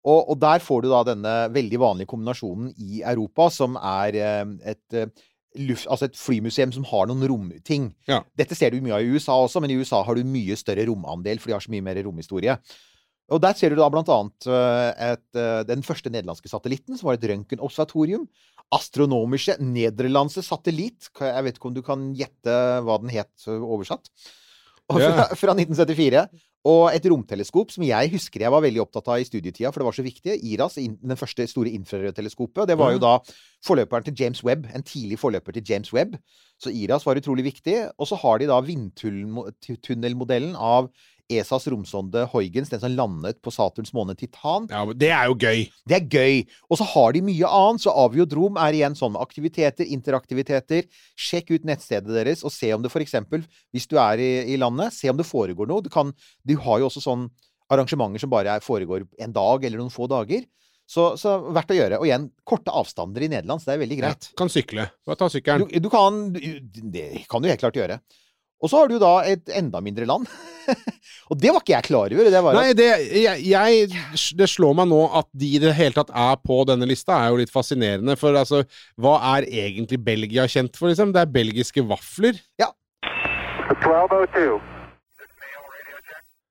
Og, 0.00 0.32
og 0.32 0.42
der 0.42 0.58
får 0.64 0.82
du 0.82 0.90
da 0.90 1.04
denne 1.06 1.36
veldig 1.54 1.80
vanlige 1.86 2.10
kombinasjonen 2.10 2.74
i 2.82 3.04
Europa, 3.06 3.46
som 3.54 3.78
er 3.78 4.18
uh, 4.18 4.54
et 4.74 4.98
eh, 4.98 5.10
luft, 5.58 5.88
altså 5.90 6.06
et 6.06 6.18
flymuseum 6.18 6.72
som 6.74 6.86
har 6.90 7.08
noen 7.10 7.26
romting. 7.30 7.90
Ja. 8.10 8.20
Dette 8.38 8.56
ser 8.58 8.74
du 8.74 8.84
mye 8.84 8.98
av 8.98 9.04
i 9.04 9.10
USA 9.10 9.36
også, 9.40 9.62
men 9.62 9.72
i 9.72 9.78
USA 9.80 10.02
har 10.06 10.16
du 10.16 10.26
mye 10.26 10.56
større 10.58 10.86
romandel, 10.88 11.40
for 11.40 11.50
de 11.50 11.56
har 11.56 11.64
så 11.64 11.72
mye 11.72 11.84
mer 11.84 12.00
romhistorie. 12.06 12.56
Og 13.30 13.38
der 13.42 13.54
ser 13.54 13.70
du 13.70 13.78
da 13.78 13.86
blant 13.92 14.10
annet 14.10 14.46
eh, 14.50 15.12
et, 15.12 15.26
eh, 15.38 15.62
den 15.68 15.84
første 15.86 16.10
nederlandske 16.10 16.50
satellitten, 16.50 16.98
som 16.98 17.10
var 17.10 17.18
et 17.18 17.26
røntgenobservatorium. 17.30 18.26
Astronomiske 18.74 19.56
nederlandske 19.62 20.42
satellitt. 20.46 21.10
Jeg 21.14 21.46
vet 21.46 21.58
ikke 21.58 21.70
om 21.70 21.76
du 21.76 21.82
kan 21.86 22.10
gjette 22.18 22.56
hva 22.86 22.98
den 23.02 23.12
het 23.14 23.46
eh, 23.46 23.62
oversatt. 23.62 24.10
Fra, 24.90 25.28
fra 25.38 25.54
1974. 25.54 26.24
Og 26.68 26.90
et 26.92 27.06
romteleskop 27.08 27.70
som 27.72 27.84
jeg 27.86 28.10
husker 28.12 28.42
jeg 28.44 28.52
var 28.52 28.60
veldig 28.60 28.82
opptatt 28.82 29.06
av 29.08 29.22
i 29.22 29.24
studietida, 29.24 29.70
for 29.72 29.80
det 29.80 29.86
var 29.86 29.96
så 29.96 30.04
viktig. 30.04 30.34
IRAS, 30.44 30.76
den 30.76 31.16
første 31.16 31.46
store 31.48 31.72
infrarødteleskopet. 31.78 32.68
Det 32.68 32.76
var 32.76 32.92
jo 32.92 33.00
da 33.00 33.14
forløperen 33.64 34.04
til 34.04 34.18
James 34.20 34.42
Webb. 34.44 34.68
En 34.76 34.84
tidlig 34.84 35.16
forløper 35.22 35.56
til 35.56 35.64
James 35.72 35.92
Webb. 35.96 36.18
Så 36.60 36.72
IRAS 36.72 37.06
var 37.08 37.16
utrolig 37.16 37.46
viktig. 37.48 37.78
Og 37.96 38.10
så 38.10 38.18
har 38.20 38.42
de 38.42 38.50
da 38.50 38.60
vindtunnelmodellen 38.60 40.52
av 40.56 40.92
ESAs 41.30 41.68
romsonde 41.70 42.24
Huygens, 42.32 42.72
den 42.72 42.82
som 42.82 42.92
landet 42.94 43.38
på 43.44 43.52
Saturns 43.54 43.92
måne 43.96 44.16
Titan. 44.18 44.66
Ja, 44.70 44.82
men 44.88 44.98
det 44.98 45.12
er 45.14 45.30
jo 45.30 45.36
gøy. 45.38 45.66
Det 45.88 45.98
er 45.98 46.08
gøy. 46.10 46.40
Og 46.68 46.80
så 46.80 46.86
har 46.92 47.14
de 47.16 47.24
mye 47.26 47.50
annet, 47.60 47.84
så 47.84 47.94
Aviodrom 48.04 48.58
er 48.60 48.78
igjen 48.78 48.98
sånn 48.98 49.14
med 49.14 49.22
aktiviteter, 49.22 49.88
interaktiviteter. 49.88 50.88
Sjekk 51.18 51.54
ut 51.54 51.68
nettstedet 51.68 52.12
deres, 52.20 52.44
og 52.46 52.54
se 52.54 52.72
om 52.74 52.82
det 52.84 52.92
eksempel, 53.00 53.44
hvis 53.74 53.88
du 53.90 53.96
er 54.02 54.20
i, 54.20 54.30
i 54.54 54.58
landet, 54.60 54.94
se 54.96 55.10
om 55.10 55.18
det 55.18 55.28
foregår 55.28 55.70
noe. 55.70 55.84
Du, 55.84 55.90
kan, 55.92 56.12
du 56.44 56.56
har 56.64 56.82
jo 56.82 56.90
også 56.90 57.02
sånn 57.04 57.28
arrangementer 57.70 58.22
som 58.22 58.32
bare 58.32 58.56
er, 58.58 58.64
foregår 58.64 59.06
en 59.22 59.34
dag 59.34 59.64
eller 59.64 59.80
noen 59.80 59.94
få 59.94 60.10
dager. 60.10 60.44
Så, 60.90 61.12
så 61.20 61.36
verdt 61.54 61.70
å 61.70 61.76
gjøre. 61.76 62.00
Og 62.02 62.08
igjen, 62.08 62.26
korte 62.42 62.72
avstander 62.74 63.22
i 63.22 63.28
Nederland, 63.30 63.62
så 63.62 63.70
det 63.70 63.76
er 63.76 63.84
veldig 63.84 63.98
greit. 64.00 64.30
Ja, 64.32 64.38
kan 64.40 64.50
sykle. 64.50 64.88
Bare 65.06 65.20
ta 65.20 65.28
sykkelen. 65.30 65.68
Du, 65.70 65.86
du 65.86 65.90
kan 65.92 66.18
du, 66.34 66.40
Det 66.90 67.04
kan 67.30 67.42
du 67.42 67.46
helt 67.46 67.62
klart 67.62 67.78
gjøre. 67.78 68.00
Og 68.60 68.68
så 68.68 68.80
har 68.80 68.90
du 68.90 68.98
da 69.00 69.12
et 69.24 69.48
enda 69.56 69.80
mindre 69.80 70.04
land. 70.08 70.26
og 71.30 71.38
det 71.40 71.50
var 71.50 71.62
ikke 71.62 71.72
jeg 71.72 71.86
klar 71.88 72.12
over. 72.12 72.30
Det 72.34 72.42
var 72.44 72.58
Nei, 72.58 72.72
det, 72.76 72.88
jeg, 73.16 73.44
jeg, 73.48 74.00
det 74.36 74.48
slår 74.52 74.74
meg 74.76 74.90
nå 74.90 75.00
at 75.20 75.28
de 75.40 75.54
i 75.56 75.60
det 75.62 75.72
hele 75.78 75.96
tatt 75.96 76.12
er 76.12 76.36
på 76.44 76.60
denne 76.68 76.88
lista, 76.88 77.16
er 77.16 77.32
jo 77.32 77.40
litt 77.40 77.52
fascinerende. 77.52 78.18
For 78.20 78.36
altså, 78.36 78.62
hva 79.00 79.16
er 79.36 79.48
egentlig 79.48 80.00
Belgia 80.04 80.44
kjent 80.50 80.76
for, 80.76 80.92
liksom? 80.92 81.14
Det 81.16 81.24
er 81.24 81.32
belgiske 81.32 81.84
vafler. 81.88 82.36
1202. 82.60 84.60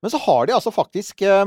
Men 0.01 0.13
så 0.13 0.19
har 0.23 0.47
de 0.47 0.55
altså 0.55 0.71
faktisk 0.71 1.21
eh, 1.27 1.45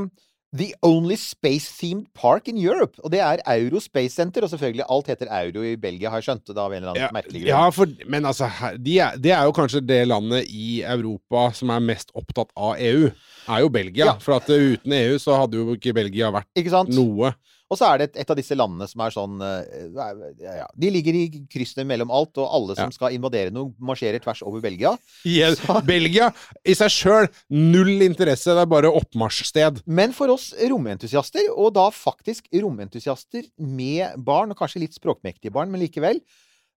The 0.53 0.75
Only 0.85 1.15
Space-Themed 1.17 2.05
Park 2.13 2.47
in 2.47 2.57
Europe. 2.61 2.99
Og 3.03 3.09
det 3.11 3.19
er 3.25 3.41
Euro 3.55 3.79
Space 3.81 4.13
Center. 4.15 4.45
Og 4.45 4.51
selvfølgelig, 4.51 4.85
alt 4.89 5.07
heter 5.09 5.31
Euro 5.33 5.63
i 5.65 5.75
Belgia, 5.81 6.11
har 6.13 6.21
jeg 6.21 6.27
skjønt 6.29 6.45
det 6.51 6.57
av 6.61 6.71
en 6.73 6.77
eller 6.77 6.91
annen 6.93 7.01
Ja, 7.01 7.09
merkelig 7.15 7.41
grunn. 7.41 7.49
ja, 7.49 7.63
for, 7.73 7.95
men 8.13 8.25
altså, 8.29 8.49
det 8.77 8.99
er, 9.01 9.17
det 9.17 9.33
er 9.33 9.47
jo 9.49 9.55
kanskje 9.57 9.81
det 9.81 10.01
landet 10.07 10.51
i 10.53 10.83
Europa 10.85 11.47
som 11.57 11.73
er 11.73 11.81
mest 11.89 12.13
opptatt 12.13 12.53
av 12.53 12.77
EU. 12.77 13.09
Er 13.49 13.63
jo 13.65 13.71
Belgia. 13.73 14.11
Ja. 14.11 14.17
For 14.21 14.37
at 14.37 14.49
uten 14.49 14.93
EU 14.99 15.17
så 15.21 15.39
hadde 15.41 15.57
jo 15.57 15.73
ikke 15.77 15.95
Belgia 15.97 16.29
vært 16.33 16.47
Ikke 16.59 16.85
noe. 16.93 17.33
Og 17.73 17.79
så 17.79 17.87
er 17.89 17.97
det 18.03 18.05
et, 18.11 18.19
et 18.23 18.29
av 18.33 18.37
disse 18.37 18.55
landene 18.57 18.85
som 18.89 19.01
er 19.05 19.13
sånn 19.15 19.41
eh, 19.41 19.87
ja, 20.43 20.53
ja. 20.61 20.67
De 20.77 20.91
ligger 20.93 21.17
i 21.17 21.23
kryssene 21.51 21.85
mellom 21.89 22.11
alt, 22.13 22.37
og 22.37 22.47
alle 22.53 22.75
som 22.77 22.91
Ja. 22.91 22.95
skal 22.95 23.15
invadere 23.17 23.49
noe, 23.55 23.73
marsjerer 23.81 24.21
tvers 24.21 24.43
over 24.45 24.61
Belgia. 24.63 24.93
Igjen, 25.25 25.57
Belgia 25.89 26.29
i 26.69 26.75
seg 26.77 26.93
sjøl 26.93 27.27
null 27.49 28.05
interesse, 28.05 28.53
det 28.53 28.61
er 28.63 28.69
bare 28.69 28.91
oppmarsjsted. 28.93 29.81
Men 29.89 30.13
for 30.13 30.29
oss 30.35 30.51
romentusiaster, 30.69 31.49
og 31.55 31.73
da 31.75 31.89
faktisk 31.93 32.47
romentusiaster 32.53 33.49
med 33.57 34.15
barn, 34.23 34.53
og 34.53 34.59
kanskje 34.61 34.83
litt 34.85 34.93
språkmektige 34.97 35.51
barn, 35.55 35.71
men 35.73 35.81
likevel, 35.81 36.21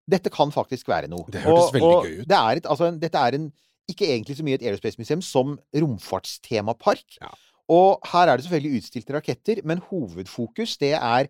dette 0.08 0.30
kan 0.30 0.52
faktisk 0.54 0.86
være 0.88 1.08
noe. 1.10 1.24
Det 1.28 1.42
hørtes 1.42 1.68
Og- 1.68 1.74
veldig 1.74 1.92
og 1.92 2.04
gøy 2.06 2.20
ut. 2.22 2.28
Det 2.30 2.36
er 2.38 2.56
et, 2.62 2.66
altså, 2.70 2.90
dette 3.02 3.18
er 3.28 3.34
en, 3.40 3.48
ikke 3.90 4.06
egentlig 4.06 4.36
så 4.38 4.44
mye 4.46 4.54
et 4.58 4.62
Aerospace 4.66 4.98
Museum 4.98 5.20
som 5.22 5.58
romfartstemapark. 5.74 7.18
Ja. 7.20 7.32
Og 7.72 7.98
her 8.12 8.30
er 8.30 8.38
det 8.38 8.46
selvfølgelig 8.46 8.80
utstilte 8.80 9.16
raketter, 9.16 9.62
men 9.64 9.82
hovedfokus 9.90 10.76
det 10.78 10.92
er 10.94 11.26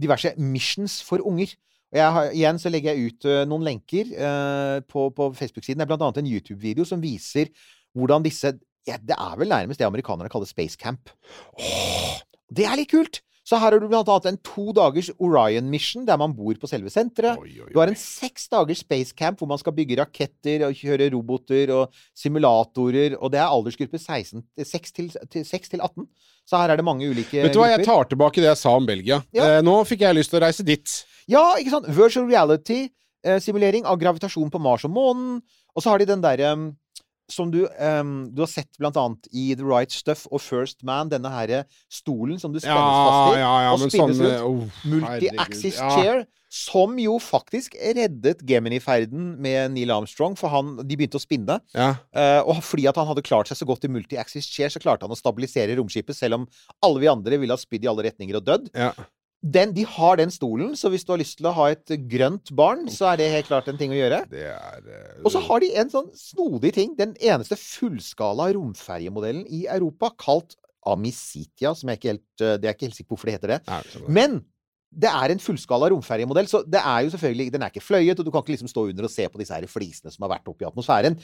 diverse 0.00 0.34
missions 0.38 1.00
for 1.02 1.22
unger. 1.26 1.54
Og 1.94 1.98
jeg 1.98 2.12
har, 2.12 2.30
igjen 2.34 2.58
så 2.58 2.70
legger 2.70 2.94
jeg 2.94 3.10
ut 3.10 3.26
uh, 3.30 3.40
noen 3.48 3.66
lenker 3.66 4.14
uh, 4.14 4.78
på, 4.90 5.08
på 5.14 5.30
Facebook-siden. 5.38 5.80
Det 5.80 5.86
er 5.86 5.90
blant 5.92 6.06
annet 6.06 6.22
en 6.22 6.30
YouTube-video 6.30 6.86
som 6.88 7.02
viser 7.02 7.50
hvordan 7.94 8.24
disse 8.26 8.56
ja, 8.84 8.98
Det 9.00 9.16
er 9.16 9.36
vel 9.40 9.48
nærmest 9.48 9.80
det 9.80 9.86
amerikanerne 9.86 10.28
kaller 10.28 10.46
space 10.50 10.76
camp. 10.76 11.08
Det 12.52 12.66
er 12.68 12.76
litt 12.76 12.90
kult! 12.92 13.23
Så 13.44 13.58
her 13.60 13.74
har 13.74 13.80
du 13.80 13.88
blant 13.90 14.08
annet 14.08 14.26
en 14.30 14.38
to 14.40 14.72
dagers 14.72 15.10
Orion 15.20 15.66
Mission, 15.68 16.06
der 16.08 16.16
man 16.20 16.32
bor 16.32 16.56
på 16.56 16.68
selve 16.68 16.88
senteret. 16.92 17.36
Oi, 17.42 17.58
oi, 17.60 17.68
Du 17.74 17.80
har 17.80 17.90
en 17.92 17.98
seks 17.98 18.48
dagers 18.48 18.80
space 18.80 19.12
camp 19.16 19.40
hvor 19.40 19.50
man 19.50 19.60
skal 19.60 19.74
bygge 19.76 19.98
raketter 20.00 20.64
og 20.64 20.78
kjøre 20.78 21.10
roboter 21.12 21.72
og 21.76 21.98
simulatorer, 22.16 23.18
og 23.20 23.34
det 23.34 23.42
er 23.42 23.52
aldersgruppe 23.52 24.00
16, 24.00 24.46
6, 24.64 24.96
til, 24.96 25.10
til, 25.28 25.44
6 25.44 25.74
til 25.74 25.84
18. 25.84 26.08
Så 26.48 26.60
her 26.60 26.72
er 26.72 26.80
det 26.80 26.86
mange 26.88 27.08
ulike 27.08 27.44
Vet 27.44 27.52
du 27.52 27.60
hva, 27.60 27.70
jeg 27.74 27.84
tar 27.84 28.08
tilbake 28.08 28.40
det 28.40 28.48
jeg 28.50 28.60
sa 28.60 28.72
om 28.78 28.88
Belgia. 28.88 29.20
Ja. 29.36 29.58
Eh, 29.58 29.60
nå 29.64 29.76
fikk 29.88 30.06
jeg 30.06 30.16
lyst 30.16 30.32
til 30.32 30.40
å 30.40 30.44
reise 30.46 30.64
dit. 30.64 30.96
Ja, 31.28 31.44
ikke 31.60 31.76
sant? 31.76 31.88
Virtual 31.92 32.26
reality-simulering 32.28 33.84
av 33.88 34.00
gravitasjon 34.00 34.52
på 34.52 34.60
Mars 34.60 34.88
og 34.88 34.96
månen. 34.96 35.38
Og 35.74 35.84
så 35.84 35.92
har 35.92 36.00
de 36.00 36.08
den 36.08 36.24
derre 36.24 36.54
som 37.34 37.50
du, 37.52 37.64
um, 37.66 38.14
du 38.30 38.44
har 38.44 38.50
sett 38.50 38.78
blant 38.80 38.98
annet 39.00 39.28
i 39.32 39.50
The 39.58 39.66
Right 39.66 39.92
Stuff 39.92 40.24
og 40.30 40.42
First 40.44 40.84
Man, 40.86 41.10
denne 41.12 41.30
her 41.32 41.64
stolen 41.92 42.38
som 42.40 42.54
du 42.54 42.60
Ja, 42.60 42.70
spennes 42.70 43.00
fast 43.00 43.34
i. 43.34 43.42
ja, 43.42 43.52
ja, 43.66 43.74
og 43.74 43.84
spinnes 43.84 44.20
sånn 44.20 44.30
eh, 44.30 44.46
oh, 44.46 44.80
Multi-axis 44.92 45.80
ja. 45.80 45.90
chair, 45.96 46.24
som 46.54 46.94
jo 47.02 47.16
faktisk 47.18 47.74
reddet 47.96 48.44
Gemini-ferden 48.46 49.32
med 49.42 49.74
Neil 49.74 49.90
Armstrong, 49.90 50.36
for 50.38 50.52
han, 50.54 50.76
de 50.86 50.98
begynte 50.98 51.18
å 51.18 51.22
spinne. 51.22 51.58
Ja. 51.74 51.90
Eh, 52.14 52.40
og 52.46 52.62
fordi 52.62 52.86
at 52.90 53.00
han 53.00 53.10
hadde 53.10 53.26
klart 53.26 53.50
seg 53.50 53.58
så 53.58 53.66
godt 53.68 53.88
i 53.88 53.90
multi-axis 53.90 54.46
chair, 54.46 54.70
så 54.70 54.82
klarte 54.82 55.08
han 55.08 55.14
å 55.14 55.18
stabilisere 55.18 55.74
romskipet, 55.80 56.14
selv 56.14 56.38
om 56.38 56.46
alle 56.86 57.02
vi 57.02 57.10
andre 57.10 57.42
ville 57.42 57.56
ha 57.56 57.60
spydd 57.60 57.88
i 57.88 57.90
alle 57.90 58.06
retninger 58.06 58.38
og 58.38 58.46
dødd. 58.46 58.70
Den, 59.44 59.74
de 59.76 59.82
har 59.84 60.16
den 60.16 60.30
stolen, 60.32 60.72
så 60.78 60.88
hvis 60.88 61.02
du 61.04 61.12
har 61.12 61.20
lyst 61.20 61.36
til 61.36 61.48
å 61.50 61.52
ha 61.52 61.66
et 61.74 61.92
grønt 62.08 62.48
barn, 62.56 62.86
så 62.88 63.10
er 63.10 63.20
det 63.20 63.26
helt 63.34 63.50
klart 63.50 63.68
en 63.68 63.80
ting 63.80 63.92
å 63.92 63.98
gjøre. 63.98 64.22
Det 64.30 64.46
er 64.48 64.86
uh, 64.88 65.18
Og 65.20 65.34
så 65.34 65.42
har 65.44 65.60
de 65.60 65.68
en 65.82 65.92
sånn 65.92 66.08
snodig 66.16 66.72
ting. 66.78 66.94
Den 66.96 67.12
eneste 67.20 67.58
fullskala 67.60 68.48
romferjemodellen 68.56 69.44
i 69.52 69.66
Europa, 69.68 70.14
kalt 70.16 70.56
Amicitia, 70.88 71.74
som 71.76 71.92
jeg 71.92 72.00
ikke 72.00 72.12
helt, 72.12 72.26
eh, 72.40 72.56
det 72.60 72.68
er 72.68 72.76
ikke 72.76 72.88
helt 72.88 72.96
sikker 72.96 73.08
på 73.08 73.16
hvorfor 73.16 73.30
det 73.30 73.36
heter 73.38 73.52
det. 73.54 73.60
Nei, 73.68 73.80
det. 73.92 74.02
Men 74.12 74.40
det 75.04 75.10
er 75.10 75.32
en 75.32 75.42
fullskala 75.42 75.88
romferjemodell, 75.92 76.48
så 76.50 76.62
det 76.68 76.80
er 76.80 77.04
jo 77.04 77.12
selvfølgelig, 77.14 77.52
den 77.54 77.64
er 77.64 77.72
ikke 77.72 77.84
fløyet, 77.84 78.20
og 78.20 78.26
du 78.26 78.30
kan 78.32 78.44
ikke 78.44 78.54
liksom 78.54 78.70
stå 78.70 78.86
under 78.90 79.08
og 79.08 79.12
se 79.12 79.26
på 79.28 79.40
disse 79.40 79.56
her 79.56 79.66
flisene 79.70 80.12
som 80.14 80.26
har 80.26 80.36
vært 80.36 80.50
oppe 80.52 80.64
i 80.64 80.68
atmosfæren. 80.68 81.18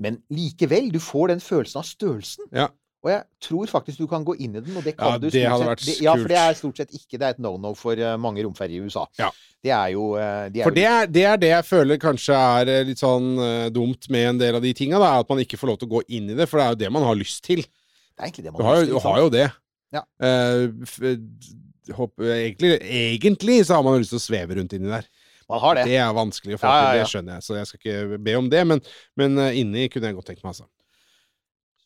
Men 0.00 0.20
likevel, 0.32 0.88
du 0.92 1.00
får 1.02 1.34
den 1.34 1.42
følelsen 1.44 1.82
av 1.82 1.88
størrelsen. 1.88 2.48
Ja. 2.56 2.70
Og 3.00 3.08
jeg 3.08 3.22
tror 3.40 3.70
faktisk 3.70 4.02
du 4.02 4.06
kan 4.10 4.24
gå 4.26 4.34
inn 4.44 4.58
i 4.58 4.60
den, 4.60 4.74
og 4.76 4.84
det 4.84 4.92
kan 4.98 5.14
Ja, 5.14 5.18
du 5.20 5.30
stort 5.32 5.80
sett. 5.80 6.02
ja, 6.04 6.12
for 6.20 6.28
det 6.28 6.36
er 6.36 6.56
stort 6.58 6.80
sett 6.82 6.90
ikke 6.92 7.16
Det 7.16 7.22
er 7.22 7.36
et 7.36 7.38
no-no 7.40 7.72
for 7.76 7.96
eh, 7.96 8.16
mange 8.20 8.44
romferjer 8.44 8.76
i 8.76 8.80
USA. 8.84 9.06
Ja. 9.16 9.30
Det 9.64 9.72
er 9.72 9.86
jo 9.94 10.10
eh, 10.20 10.48
de 10.52 10.60
er 10.60 10.68
For 10.68 10.76
det 10.76 10.84
er, 10.84 11.06
det 11.08 11.24
er 11.24 11.38
det 11.40 11.52
jeg 11.52 11.64
føler 11.64 12.00
kanskje 12.00 12.36
er 12.36 12.72
eh, 12.74 12.82
litt 12.90 13.00
sånn 13.00 13.30
dumt 13.72 14.10
med 14.12 14.34
en 14.34 14.42
del 14.42 14.58
av 14.58 14.64
de 14.64 14.72
tinga, 14.76 15.00
at 15.00 15.32
man 15.32 15.40
ikke 15.40 15.56
får 15.60 15.72
lov 15.72 15.80
til 15.80 15.88
å 15.88 15.94
gå 15.96 16.02
inn 16.18 16.28
i 16.28 16.36
det, 16.36 16.48
for 16.50 16.60
det 16.60 16.66
er 16.66 16.74
jo 16.76 16.80
det 16.84 16.90
man 16.92 17.08
har 17.08 17.16
lyst 17.16 17.40
til. 17.46 17.64
Det 17.64 18.20
er 18.20 18.28
egentlig 18.28 18.44
det 18.44 18.52
man 18.52 18.68
har 18.68 18.76
lyst 18.82 18.90
til, 18.90 18.98
du 18.98 19.06
har 19.06 19.22
jo 19.22 19.30
det. 19.32 19.46
Ja. 19.90 20.02
Uh, 20.22 21.96
håper, 21.96 22.28
egentlig, 22.36 22.76
egentlig 22.84 23.56
så 23.66 23.78
har 23.78 23.86
man 23.86 23.96
jo 23.96 24.04
lyst 24.04 24.12
til 24.12 24.20
å 24.20 24.26
sveve 24.26 24.60
rundt 24.60 24.76
inni 24.76 24.92
der. 24.92 25.08
Man 25.50 25.64
har 25.64 25.80
det. 25.80 25.86
Det 25.88 25.96
er 25.98 26.12
vanskelig 26.14 26.58
å 26.58 26.60
få 26.60 26.68
Ja, 26.68 26.76
ja, 26.76 26.90
til, 26.92 27.00
det 27.00 27.08
skjønner 27.14 27.38
jeg, 27.38 27.46
så 27.48 27.56
jeg 27.56 27.70
skal 27.70 27.80
ikke 27.80 28.20
be 28.28 28.36
om 28.38 28.52
det, 28.52 28.60
men, 28.70 28.84
men 29.18 29.40
inni 29.48 29.88
kunne 29.90 30.12
jeg 30.12 30.20
godt 30.20 30.30
tenkt 30.30 30.44
meg, 30.44 30.52
altså. 30.52 30.68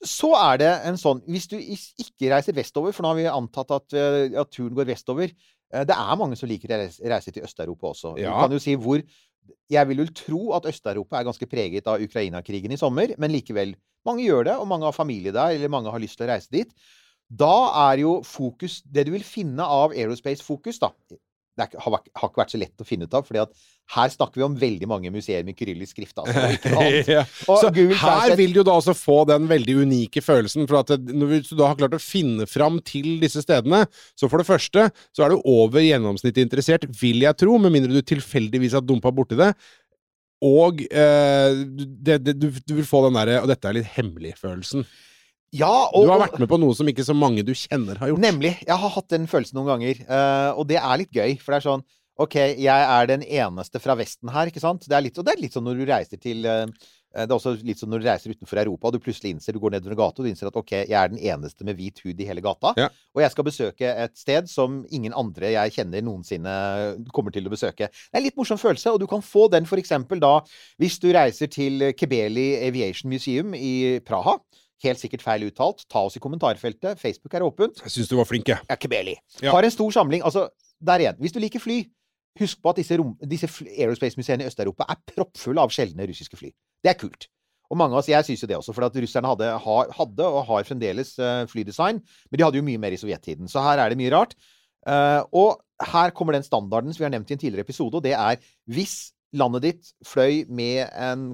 Så 0.04 0.30
er 0.36 0.60
det 0.60 0.70
en 0.88 0.98
sånn 1.00 1.22
Hvis 1.30 1.48
du 1.50 1.56
ikke 1.58 2.30
reiser 2.32 2.56
vestover, 2.56 2.94
for 2.94 3.04
nå 3.04 3.12
har 3.12 3.20
vi 3.20 3.28
antatt 3.30 3.74
at, 3.76 3.96
eh, 3.96 4.34
at 4.40 4.50
turen 4.52 4.74
går 4.76 4.88
vestover 4.92 5.30
eh, 5.30 5.84
Det 5.84 5.96
er 5.96 6.20
mange 6.20 6.38
som 6.40 6.50
liker 6.50 6.72
å 6.72 6.80
reise, 6.82 7.04
reise 7.14 7.34
til 7.34 7.46
Øst-Europa 7.46 7.92
også. 7.92 8.16
Ja. 8.20 8.34
Du 8.34 8.44
kan 8.44 8.56
jo 8.56 8.62
si 8.62 8.76
hvor 8.76 9.02
Jeg 9.68 9.88
vil 9.90 10.00
vel 10.04 10.12
tro 10.16 10.42
at 10.56 10.68
Øst-Europa 10.68 11.18
er 11.18 11.28
ganske 11.28 11.48
preget 11.48 11.88
av 11.90 12.00
Ukraina-krigen 12.00 12.72
i 12.72 12.80
sommer, 12.80 13.12
men 13.20 13.32
likevel. 13.32 13.74
Mange 14.08 14.24
gjør 14.24 14.46
det, 14.48 14.54
og 14.60 14.68
mange 14.68 14.88
har 14.88 14.96
familie 14.96 15.32
der, 15.32 15.56
eller 15.56 15.72
mange 15.72 15.92
har 15.92 16.00
lyst 16.00 16.16
til 16.16 16.26
å 16.26 16.32
reise 16.32 16.52
dit. 16.52 16.72
Da 17.28 17.90
er 17.90 18.04
jo 18.04 18.18
fokus 18.24 18.82
Det 18.84 19.06
du 19.08 19.12
vil 19.12 19.24
finne 19.24 19.64
av 19.64 19.92
aerospace-fokus, 19.92 20.80
da 20.80 20.92
Det 21.54 21.68
er, 21.68 21.78
har, 21.84 21.94
har 22.18 22.30
ikke 22.30 22.40
vært 22.40 22.52
så 22.54 22.58
lett 22.58 22.82
å 22.82 22.86
finne 22.86 23.06
ut 23.06 23.14
av, 23.14 23.26
fordi 23.26 23.42
at 23.44 23.52
her 23.94 24.08
snakker 24.10 24.40
vi 24.40 24.44
om 24.46 24.56
veldig 24.58 24.88
mange 24.88 25.10
museer 25.12 25.44
med 25.46 25.58
kyrillisk 25.58 25.94
skrift. 25.94 26.18
Altså. 26.18 26.72
Ja. 27.14 27.22
Så 27.44 27.68
Google 27.74 27.98
her 28.00 28.34
vil 28.38 28.54
du 28.56 28.62
da 28.64 28.74
også 28.78 28.94
få 28.96 29.20
den 29.28 29.46
veldig 29.50 29.76
unike 29.84 30.22
følelsen. 30.24 30.66
For 30.70 30.80
at 30.80 30.90
det, 30.94 31.14
når 31.14 31.44
du 31.46 31.54
da 31.58 31.68
har 31.70 31.78
klart 31.78 31.96
å 31.96 32.02
finne 32.02 32.48
fram 32.50 32.80
til 32.86 33.20
disse 33.22 33.44
stedene, 33.44 33.84
så 34.18 34.30
for 34.30 34.40
det 34.40 34.48
første 34.48 34.88
så 35.14 35.26
er 35.26 35.34
du 35.34 35.46
over 35.50 35.84
gjennomsnittet 35.84 36.42
interessert, 36.46 36.88
vil 37.00 37.22
jeg 37.26 37.38
tro, 37.40 37.58
med 37.60 37.74
mindre 37.76 37.94
du 37.94 38.02
tilfeldigvis 38.02 38.76
har 38.78 38.84
dumpa 38.86 39.12
borti 39.14 39.38
det. 39.38 39.52
Og 40.44 40.82
eh, 40.90 41.64
det, 42.04 42.18
det, 42.24 42.36
du, 42.40 42.48
du 42.50 42.74
vil 42.76 42.86
få 42.88 43.04
den 43.06 43.16
derre 43.16 43.38
Og 43.40 43.48
dette 43.48 43.68
er 43.68 43.78
litt 43.78 43.92
hemmelig-følelsen. 43.94 44.84
Ja, 45.54 45.72
og, 45.94 46.06
Du 46.06 46.10
har 46.10 46.22
vært 46.24 46.40
med 46.42 46.50
på 46.50 46.58
noe 46.58 46.74
som 46.76 46.88
ikke 46.90 47.06
så 47.06 47.14
mange 47.16 47.44
du 47.46 47.52
kjenner, 47.54 47.98
har 48.00 48.10
gjort. 48.10 48.22
Nemlig. 48.24 48.56
Jeg 48.64 48.80
har 48.84 48.96
hatt 48.96 49.12
den 49.12 49.28
følelsen 49.30 49.60
noen 49.60 49.70
ganger. 49.74 50.00
Uh, 50.08 50.50
og 50.58 50.66
det 50.70 50.80
er 50.80 50.98
litt 51.00 51.14
gøy, 51.14 51.36
for 51.38 51.54
det 51.54 51.60
er 51.60 51.68
sånn 51.68 51.86
OK, 52.14 52.34
jeg 52.62 52.70
er 52.70 53.08
den 53.10 53.24
eneste 53.26 53.80
fra 53.82 53.96
Vesten 53.98 54.30
her, 54.30 54.46
ikke 54.46 54.62
sant? 54.62 54.84
Det 54.86 54.94
er 54.94 55.02
litt, 55.02 55.16
og 55.18 55.26
det 55.26 55.32
er 55.32 55.40
litt 55.42 55.56
sånn 55.56 55.64
når 55.66 55.80
du 55.80 55.88
reiser 55.88 56.20
til 56.22 56.46
uh, 56.46 56.62
Det 57.10 57.24
er 57.26 57.34
også 57.34 57.56
litt 57.66 57.80
sånn 57.80 57.90
når 57.90 58.04
du 58.04 58.06
reiser 58.06 58.34
utenfor 58.34 58.60
Europa, 58.62 58.86
og 58.86 58.94
du 58.94 59.02
plutselig 59.02 59.32
innser 59.34 59.56
Du 59.56 59.58
går 59.62 59.74
nedover 59.74 59.96
en 59.96 59.98
gate, 59.98 60.22
og 60.22 60.26
du 60.26 60.30
innser 60.30 60.50
at 60.50 60.58
OK, 60.60 60.72
jeg 60.76 60.94
er 60.94 61.10
den 61.10 61.18
eneste 61.18 61.66
med 61.66 61.78
hvit 61.78 61.98
hud 62.06 62.22
i 62.22 62.28
hele 62.28 62.42
gata. 62.44 62.70
Ja. 62.78 62.86
Og 63.18 63.24
jeg 63.24 63.34
skal 63.34 63.48
besøke 63.50 63.92
et 64.06 64.14
sted 64.18 64.50
som 64.50 64.82
ingen 64.94 65.14
andre 65.18 65.50
jeg 65.56 65.74
kjenner 65.74 66.06
noensinne 66.06 66.54
kommer 67.14 67.34
til 67.34 67.50
å 67.50 67.54
besøke. 67.54 67.90
Det 67.90 68.14
er 68.14 68.22
en 68.22 68.28
litt 68.28 68.38
morsom 68.38 68.62
følelse, 68.62 68.94
og 68.94 69.02
du 69.02 69.08
kan 69.10 69.22
få 69.22 69.48
den 69.50 69.66
for 69.70 69.82
eksempel 69.82 70.22
da 70.22 70.36
hvis 70.82 71.00
du 71.02 71.10
reiser 71.14 71.50
til 71.50 71.90
Kebeli 71.98 72.52
Aviation 72.62 73.10
Museum 73.10 73.58
i 73.58 73.98
Praha. 74.06 74.38
Helt 74.82 75.00
sikkert 75.00 75.22
feil 75.22 75.46
uttalt. 75.46 75.84
Ta 75.90 76.02
oss 76.08 76.16
i 76.18 76.22
kommentarfeltet. 76.22 76.98
Facebook 77.00 77.34
er 77.34 77.44
åpent. 77.46 77.78
Jeg 77.84 77.94
syns 77.94 78.10
du 78.10 78.16
var 78.18 78.26
flink, 78.28 78.50
jeg. 78.50 78.58
Ja, 78.68 78.76
Kebeli. 78.80 79.14
Ja. 79.40 79.52
Har 79.54 79.64
en 79.64 79.72
stor 79.72 79.94
samling. 79.94 80.24
Altså, 80.26 80.48
der 80.82 81.04
igjen. 81.04 81.20
Hvis 81.22 81.32
du 81.32 81.38
liker 81.40 81.62
fly, 81.62 81.84
husk 82.40 82.60
på 82.62 82.72
at 82.74 82.80
disse, 82.82 82.98
rom, 82.98 83.14
disse 83.30 83.48
aerospace-museene 83.70 84.44
i 84.44 84.50
Øst-Europa 84.50 84.88
er 84.90 84.98
proppfulle 85.14 85.62
av 85.62 85.72
sjeldne 85.72 86.08
russiske 86.10 86.36
fly. 86.40 86.50
Det 86.84 86.90
er 86.92 86.98
kult. 86.98 87.28
Og 87.72 87.78
mange 87.80 87.96
av 87.96 88.02
oss, 88.02 88.10
Jeg 88.10 88.26
syns 88.26 88.42
jo 88.42 88.48
det 88.50 88.58
også, 88.58 88.74
for 88.76 88.86
at 88.86 88.96
russerne 89.00 89.30
hadde, 89.30 89.52
hadde 89.96 90.26
og 90.26 90.42
har 90.50 90.66
fremdeles 90.68 91.14
eh, 91.18 91.46
flydesign. 91.48 92.02
Men 92.30 92.38
de 92.38 92.44
hadde 92.44 92.60
jo 92.60 92.66
mye 92.66 92.82
mer 92.82 92.92
i 92.92 93.00
sovjettiden. 93.00 93.48
Så 93.48 93.62
her 93.64 93.80
er 93.80 93.88
det 93.88 93.98
mye 93.98 94.12
rart. 94.12 94.34
Eh, 94.86 95.22
og 95.32 95.62
her 95.94 96.12
kommer 96.14 96.36
den 96.36 96.44
standarden 96.44 96.92
som 96.92 97.02
vi 97.02 97.08
har 97.08 97.14
nevnt 97.14 97.30
i 97.30 97.38
en 97.38 97.40
tidligere 97.40 97.64
episode, 97.64 97.96
og 97.96 98.04
det 98.04 98.12
er 98.12 98.36
hvis 98.70 99.14
landet 99.34 99.64
ditt 99.64 99.92
fløy 100.06 100.44
med 100.46 100.86
en, 100.92 101.32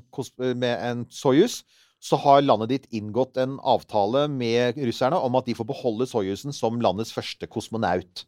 med 0.57 0.75
en 0.87 1.05
Soyuz, 1.13 1.61
så 2.01 2.17
har 2.23 2.43
landet 2.43 2.71
ditt 2.73 2.87
inngått 2.97 3.37
en 3.41 3.59
avtale 3.61 4.25
med 4.33 4.79
russerne 4.81 5.19
om 5.21 5.37
at 5.37 5.49
de 5.49 5.57
får 5.57 5.69
beholde 5.69 6.09
Soyuzen 6.09 6.55
som 6.57 6.81
landets 6.81 7.13
første 7.13 7.49
kosmonaut 7.51 8.25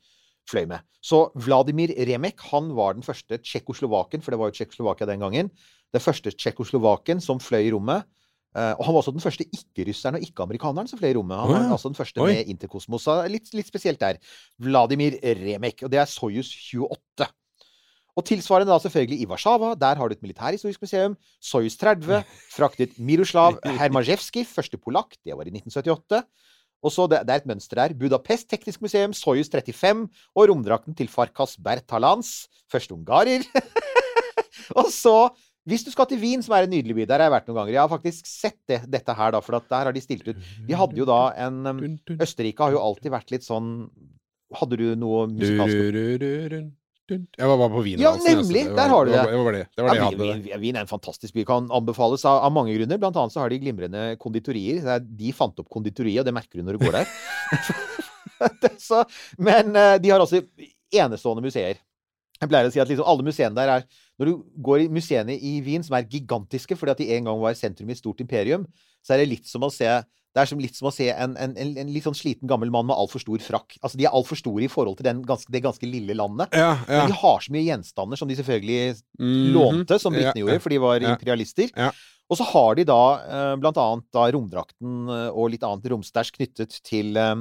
fløy 0.49 0.67
med. 0.69 0.85
Så 1.02 1.25
Vladimir 1.38 1.95
Remek 2.09 2.43
han 2.50 2.73
var 2.76 2.97
den 2.97 3.07
første 3.07 3.38
tsjekkoslovaken, 3.41 4.23
for 4.23 4.35
det 4.35 4.41
var 4.41 4.50
jo 4.50 4.59
Tsjekkoslovakia 4.59 5.09
den 5.09 5.23
gangen, 5.25 5.49
den 5.93 6.02
første 6.02 6.35
tsjekkoslovaken 6.35 7.23
som 7.25 7.41
fløy 7.43 7.64
i 7.69 7.73
rommet. 7.75 8.05
Eh, 8.52 8.75
og 8.76 8.85
han 8.85 8.93
var 8.93 9.00
også 9.00 9.14
den 9.17 9.25
første 9.25 9.47
ikke-russeren 9.49 10.19
og 10.19 10.25
ikke-amerikaneren 10.26 10.91
som 10.91 11.00
fløy 11.00 11.14
i 11.14 11.17
rommet. 11.17 11.41
Han 11.41 11.55
var 11.55 11.62
oh, 11.62 11.76
altså 11.76 11.88
den 11.88 11.97
første 11.97 12.21
Oi. 12.21 12.33
med 12.33 12.50
interkosmos. 12.52 13.09
Litt, 13.33 13.49
litt 13.57 13.71
spesielt 13.71 14.02
der. 14.02 14.21
Vladimir 14.61 15.17
Remek. 15.23 15.87
Og 15.87 15.93
det 15.93 16.02
er 16.02 16.11
Soyuz 16.11 16.52
28. 16.52 17.31
Og 18.12 18.26
tilsvarende 18.28 18.69
da 18.69 18.78
selvfølgelig 18.83 19.25
i 19.25 19.28
Warszawa. 19.28 19.73
Der 19.81 19.97
har 19.97 20.09
du 20.09 20.14
et 20.14 20.25
militærhistorisk 20.25 20.83
museum. 20.85 21.14
Soyuz 21.40 21.78
30 21.81 22.21
fraktet 22.57 22.99
Miroslav 23.00 23.57
Hermajewski, 23.64 24.45
første 24.45 24.76
polakk. 24.76 25.16
Det 25.25 25.37
var 25.37 25.49
i 25.49 25.54
1978. 25.54 26.21
Og 26.83 26.90
så 26.90 27.07
det, 27.09 27.23
det 27.28 27.33
er 27.33 27.40
et 27.40 27.49
mønster 27.49 27.78
der. 27.78 27.95
Budapest 27.97 28.50
teknisk 28.50 28.83
museum, 28.83 29.14
Soyuz 29.16 29.49
35 29.52 30.09
og 30.35 30.50
romdrakten 30.50 30.97
til 30.99 31.09
Farkas 31.09 31.54
Bertalans, 31.57 32.50
første 32.71 32.97
ungarer. 32.97 33.47
og 34.81 34.90
så, 34.92 35.31
hvis 35.64 35.87
du 35.87 35.92
skal 35.95 36.11
til 36.11 36.21
Wien, 36.21 36.42
som 36.42 36.57
er 36.59 36.66
en 36.66 36.75
nydelig 36.75 36.99
by, 36.99 37.07
der 37.07 37.23
har 37.23 37.31
jeg 37.31 37.37
vært 37.38 37.49
noen 37.49 37.61
ganger. 37.62 37.76
Jeg 37.76 37.83
har 37.85 37.92
faktisk 37.95 38.28
sett 38.28 38.59
det, 38.69 38.83
dette 38.90 39.16
her, 39.16 39.33
da, 39.37 39.40
for 39.47 39.61
at 39.61 39.71
der 39.71 39.88
har 39.88 39.95
de 39.95 40.02
stilt 40.04 40.26
ut 40.26 40.42
De 40.69 40.76
hadde 40.76 40.99
jo 40.99 41.07
da 41.09 41.23
en 41.47 41.62
um, 41.71 41.83
Østerrike 42.19 42.66
har 42.66 42.75
jo 42.75 42.83
alltid 42.83 43.14
vært 43.14 43.33
litt 43.33 43.47
sånn 43.47 43.87
Hadde 44.52 44.76
du 44.76 44.90
noe 45.00 45.31
musikalsk. 45.31 45.78
Jeg 47.38 47.49
var 47.50 47.59
bare 47.61 47.73
på 47.75 47.83
Wien. 47.87 48.00
Ja, 48.02 48.12
altså. 48.14 48.28
nemlig. 48.33 48.64
Var- 48.71 48.76
Der 48.81 48.88
har 48.92 49.04
du 49.04 49.11
det. 49.12 49.19
det. 49.19 49.38
var- 49.45 49.52
Det 49.52 49.62
det, 49.62 49.69
det, 49.76 49.85
var 49.85 49.90
det 49.92 49.99
Ja, 50.00 50.11
jeg 50.11 50.19
hadde. 50.49 50.61
Wien, 50.61 50.76
er 50.76 50.81
en 50.87 50.90
fantastisk 50.90 51.35
by. 51.35 51.45
Kan 51.49 51.69
anbefales 51.71 52.25
av, 52.25 52.42
av 52.47 52.52
mange 52.52 52.75
grunner. 52.76 52.99
Blant 53.02 53.16
annet 53.16 53.33
så 53.35 53.40
har 53.45 53.49
de 53.52 53.59
glimrende 53.62 54.04
konditorier. 54.23 54.83
Er, 54.97 55.00
de 55.00 55.33
fant 55.33 55.59
opp 55.62 55.69
konditoriet, 55.73 56.21
og 56.21 56.28
det 56.31 56.35
merker 56.35 56.61
du 56.61 56.66
når 56.66 56.78
du 56.78 56.87
går 56.87 56.99
der. 57.00 57.07
Så, 58.83 59.04
men 59.38 59.76
eh, 59.76 59.97
de 60.02 60.11
har 60.11 60.21
også 60.23 60.42
enestående 60.92 61.45
museer. 61.45 61.78
Jeg 62.42 62.50
pleier 62.50 62.66
å 62.66 62.73
si 62.75 62.81
at 62.83 62.88
liksom 62.90 63.07
alle 63.07 63.23
museene 63.23 63.54
der 63.54 63.71
er 63.71 63.85
Når 64.19 64.26
du 64.26 64.33
går 64.66 64.83
i 64.83 64.88
museene 64.90 65.35
i 65.38 65.61
Wien, 65.62 65.83
som 65.87 65.95
er 65.97 66.09
gigantiske 66.11 66.75
fordi 66.78 66.90
at 66.92 66.99
de 66.99 67.07
en 67.16 67.28
gang 67.31 67.38
var 67.42 67.54
sentrum 67.59 67.88
i 67.88 67.95
et 67.95 67.99
stort 68.00 68.21
imperium, 68.23 68.66
så 69.02 69.14
er 69.14 69.23
det 69.23 69.28
litt 69.37 69.47
som 69.50 69.62
å 69.66 69.71
se 69.73 69.88
det 70.32 70.40
er 70.40 70.49
som, 70.49 70.61
litt 70.64 70.73
som 70.78 70.87
å 70.88 70.92
se 70.97 71.11
en, 71.12 71.35
en, 71.37 71.52
en, 71.61 71.73
en 71.76 71.88
litt 71.92 72.06
sånn 72.06 72.16
sliten 72.16 72.49
gammel 72.49 72.71
mann 72.73 72.87
med 72.88 72.97
altfor 72.97 73.21
stor 73.21 73.37
frakk. 73.44 73.75
Altså, 73.85 73.99
De 74.00 74.06
er 74.09 74.14
altfor 74.16 74.38
store 74.40 74.64
i 74.64 74.68
forhold 74.73 74.97
til 74.97 75.04
den 75.04 75.18
ganske, 75.28 75.52
det 75.52 75.61
ganske 75.61 75.85
lille 75.85 76.14
landet. 76.16 76.49
Ja, 76.56 76.71
ja. 76.88 77.02
Men 77.02 77.11
de 77.12 77.18
har 77.21 77.42
så 77.44 77.52
mye 77.52 77.66
gjenstander 77.66 78.16
som 78.16 78.30
de 78.32 78.38
selvfølgelig 78.38 79.02
Mhm. 79.21 79.52
lånte, 79.52 79.99
som 80.00 80.14
Ja, 80.16 80.32
britene 80.32 80.40
gjorde, 80.47 80.62
for 80.64 80.71
de 80.73 80.78
var 80.80 81.00
Ja. 81.04 81.12
imperialister. 81.12 81.68
Ja. 81.76 81.90
Og 82.30 82.38
så 82.40 82.47
har 82.49 82.75
de 82.80 82.85
da 82.88 82.99
eh, 83.28 83.56
blant 83.61 83.76
annet 83.76 84.04
da 84.11 84.25
romdrakten 84.32 85.04
eh, 85.12 85.28
og 85.37 85.50
litt 85.52 85.62
annet 85.68 85.85
romstæsj 85.92 86.32
knyttet 86.38 86.80
til 86.82 87.14
eh, 87.21 87.35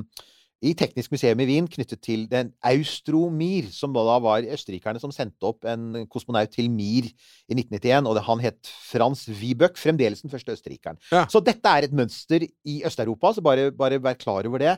i 0.61 0.75
Teknisk 0.77 1.09
museum 1.13 1.39
i 1.41 1.47
Wien 1.49 1.65
knyttet 1.69 2.03
til 2.05 2.27
den 2.29 2.51
Austromir, 2.69 3.71
som 3.73 3.93
da 3.95 4.17
var 4.21 4.45
østerrikerne 4.45 5.01
som 5.01 5.13
sendte 5.13 5.49
opp 5.49 5.65
en 5.65 6.03
kosmonaut 6.11 6.53
til 6.53 6.69
Mir 6.69 7.07
i 7.09 7.57
1991. 7.57 8.05
Og 8.05 8.17
det, 8.17 8.25
han 8.27 8.43
het 8.43 8.71
Frans 8.91 9.25
Wiebøck, 9.29 9.79
fremdeles 9.81 10.21
den 10.21 10.33
første 10.33 10.53
østerrikeren. 10.53 11.01
Ja. 11.09 11.25
Så 11.31 11.41
dette 11.41 11.65
er 11.65 11.87
et 11.87 11.95
mønster 11.97 12.45
i 12.45 12.81
Øst-Europa, 12.85 13.33
så 13.33 13.41
bare, 13.45 13.71
bare 13.73 14.01
vær 14.03 14.19
klar 14.21 14.45
over 14.45 14.61
det. 14.61 14.77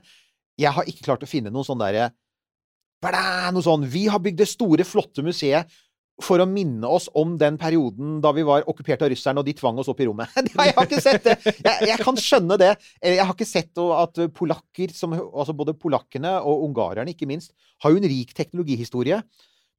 Jeg 0.60 0.72
har 0.72 0.88
ikke 0.88 1.04
klart 1.10 1.26
å 1.26 1.30
finne 1.30 1.52
noe 1.52 1.68
sånn 1.68 1.82
derre 1.82 2.12
Noe 3.04 3.60
sånn 3.60 3.82
Vi 3.92 4.06
har 4.08 4.22
bygd 4.24 4.38
det 4.40 4.48
store, 4.48 4.86
flotte 4.88 5.26
museet 5.26 5.68
for 6.22 6.38
å 6.44 6.46
minne 6.46 6.86
oss 6.86 7.08
om 7.18 7.38
den 7.42 7.56
perioden 7.58 8.20
da 8.22 8.30
vi 8.36 8.44
var 8.46 8.68
okkupert 8.70 9.02
av 9.02 9.10
russerne, 9.10 9.42
og 9.42 9.48
de 9.48 9.56
tvang 9.58 9.80
oss 9.82 9.90
opp 9.90 10.04
i 10.04 10.06
rommet. 10.06 10.30
Jeg 10.54 10.76
har 10.78 10.86
ikke 10.86 11.02
sett 11.02 11.26
det! 11.26 11.38
Jeg, 11.66 11.88
jeg 11.90 11.98
kan 12.06 12.20
skjønne 12.22 12.58
det. 12.62 12.70
Eh, 13.02 13.16
Jeg 13.18 13.26
har 13.26 13.34
ikke 13.34 13.50
sett 13.50 13.82
at 13.98 14.22
polakker, 14.38 14.94
som, 14.94 15.16
altså 15.18 15.56
både 15.58 15.74
polakkene 15.80 16.36
og 16.46 16.68
ungarerne 16.70 17.16
ikke 17.16 17.30
minst, 17.30 17.56
har 17.82 17.94
jo 17.94 18.02
en 18.02 18.10
rik 18.10 18.36
teknologihistorie. 18.38 19.22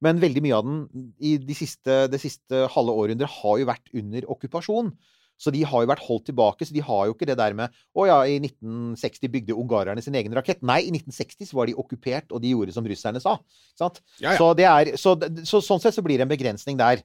Men 0.03 0.19
veldig 0.19 0.43
mye 0.43 0.57
av 0.57 0.67
den 0.67 1.11
i 1.23 1.37
de 1.39 1.55
siste, 1.55 2.01
det 2.11 2.19
siste 2.21 2.65
halve 2.73 2.93
århundret 2.99 3.31
har 3.39 3.61
jo 3.61 3.69
vært 3.71 3.93
under 3.95 4.27
okkupasjon. 4.35 4.91
Så 5.35 5.51
de 5.51 5.65
har 5.67 5.83
jo 5.83 5.89
vært 5.89 6.03
holdt 6.05 6.29
tilbake. 6.29 6.67
Så 6.67 6.75
de 6.75 6.83
har 6.85 7.07
jo 7.07 7.15
ikke 7.15 7.27
det 7.27 7.37
der 7.39 7.55
med 7.57 7.73
Å 7.95 8.07
ja, 8.07 8.19
i 8.29 8.37
1960 8.39 9.31
bygde 9.33 9.57
ungarerne 9.59 10.03
sin 10.03 10.15
egen 10.15 10.35
rakett. 10.37 10.63
Nei, 10.65 10.81
i 10.87 10.93
1960 10.93 11.51
så 11.51 11.59
var 11.59 11.69
de 11.69 11.75
okkupert, 11.79 12.31
og 12.31 12.43
de 12.43 12.53
gjorde 12.53 12.75
som 12.75 12.87
russerne 12.87 13.21
sa. 13.23 13.37
Ja, 13.81 13.89
ja. 14.23 14.35
Så, 14.39 14.51
det 14.57 14.69
er, 14.69 14.93
så, 15.01 15.17
så 15.43 15.63
sånn 15.63 15.83
sett 15.83 15.97
så 15.97 16.05
blir 16.05 16.19
det 16.19 16.27
en 16.27 16.31
begrensning 16.31 16.79
der. 16.79 17.03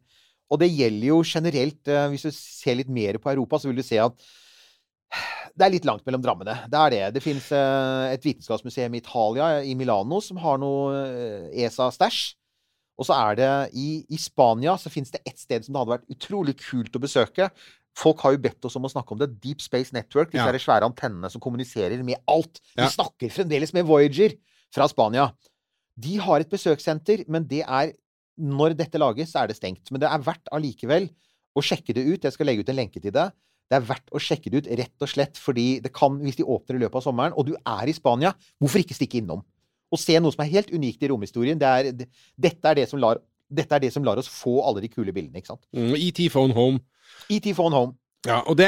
Og 0.51 0.63
det 0.63 0.71
gjelder 0.71 1.13
jo 1.13 1.21
generelt 1.23 1.91
eh, 1.91 2.07
Hvis 2.11 2.27
du 2.27 2.31
ser 2.35 2.79
litt 2.81 2.91
mer 2.91 3.21
på 3.23 3.31
Europa, 3.31 3.61
så 3.61 3.71
vil 3.71 3.83
du 3.83 3.87
se 3.87 4.01
at 4.03 4.31
det 5.59 5.67
er 5.67 5.73
litt 5.75 5.87
langt 5.89 6.05
mellom 6.07 6.23
drammene. 6.23 6.55
Det 6.71 6.79
er 6.79 6.93
det. 6.95 7.05
Det 7.17 7.23
fins 7.25 7.49
et 7.51 8.23
vitenskapsmuseum 8.25 8.95
i 8.95 9.01
Italia, 9.03 9.49
i 9.67 9.75
Milano, 9.75 10.21
som 10.23 10.39
har 10.39 10.61
noe 10.63 10.95
eh, 10.95 11.65
ESA-stæsj. 11.65 12.21
Og 13.01 13.09
så 13.09 13.17
er 13.17 13.39
det 13.39 13.51
i, 13.81 13.89
i 14.13 14.19
Spania 14.21 14.75
så 14.79 14.93
fins 14.93 15.11
det 15.15 15.23
ett 15.25 15.41
sted 15.41 15.65
som 15.65 15.73
det 15.73 15.81
hadde 15.81 15.95
vært 15.95 16.15
utrolig 16.15 16.55
kult 16.61 16.97
å 16.97 17.03
besøke. 17.03 17.49
Folk 17.99 18.21
har 18.25 18.33
jo 18.37 18.39
bedt 18.39 18.65
oss 18.65 18.77
om 18.79 18.87
å 18.87 18.91
snakke 18.93 19.13
om 19.13 19.19
det. 19.21 19.41
Deep 19.43 19.61
Space 19.61 19.93
Network. 19.93 20.31
Disse 20.33 20.47
Ja. 20.47 20.53
svære 20.53 20.87
antennene 20.89 21.31
som 21.31 21.41
kommuniserer 21.41 22.03
med 22.05 22.17
alt. 22.29 22.61
Ja. 22.77 22.89
snakker 22.89 23.31
fremdeles 23.31 23.73
med 23.75 23.85
Voyager 23.85 24.37
fra 24.73 24.87
Spania. 24.89 25.33
De 25.99 26.17
har 26.17 26.41
et 26.41 26.51
besøkssenter, 26.51 27.29
men 27.29 27.45
det 27.45 27.65
er 27.67 27.93
Når 28.41 28.75
dette 28.75 28.97
lages, 28.97 29.33
så 29.33 29.43
er 29.43 29.49
det 29.49 29.57
stengt. 29.57 29.91
Men 29.91 30.01
det 30.01 30.09
er 30.09 30.19
verdt 30.19 30.49
allikevel 30.51 31.11
å 31.55 31.61
sjekke 31.61 31.93
det 31.93 32.07
ut. 32.07 32.23
Jeg 32.23 32.33
skal 32.33 32.47
legge 32.47 32.61
ut 32.61 32.71
en 32.71 32.77
lenke 32.77 33.03
til 33.03 33.13
det. 33.13 33.33
Det 33.69 33.77
er 33.77 33.85
verdt 33.85 34.09
å 34.17 34.19
sjekke 34.19 34.51
det 34.51 34.65
ut, 34.65 34.79
rett 34.79 35.03
og 35.03 35.09
slett 35.09 35.37
fordi 35.37 35.83
det 35.83 35.93
kan, 35.93 36.17
hvis 36.19 36.37
de 36.37 36.45
åpner 36.45 36.79
i 36.79 36.81
løpet 36.81 36.95
av 36.95 37.03
sommeren, 37.03 37.35
og 37.37 37.47
du 37.47 37.53
er 37.55 37.91
i 37.91 37.93
Spania, 37.93 38.33
hvorfor 38.59 38.81
ikke 38.81 38.97
stikke 38.97 39.21
innom? 39.21 39.45
Og 39.93 39.99
se 39.99 40.17
noe 40.19 40.33
som 40.33 40.43
er 40.43 40.51
helt 40.51 40.71
unikt 40.73 41.03
i 41.03 41.11
romhistorien. 41.11 41.59
Det 41.59 41.69
er, 41.69 41.93
det, 41.93 42.09
dette, 42.39 42.65
er 42.65 42.75
det 42.81 42.89
som 42.89 42.99
lar, 43.03 43.21
dette 43.51 43.75
er 43.77 43.81
det 43.83 43.93
som 43.95 44.05
lar 44.07 44.19
oss 44.21 44.31
få 44.31 44.61
alle 44.67 44.81
de 44.85 44.91
kule 44.93 45.13
bildene, 45.13 45.39
ikke 45.41 45.53
sant? 45.55 45.65
Mm, 45.77 45.95
ET 45.99 46.19
Phone 46.33 46.55
Home. 46.57 46.79
ET 47.31 47.47
Phone 47.57 47.77
Home. 47.77 47.93
Ja, 48.29 48.43
og 48.45 48.59
det, 48.61 48.67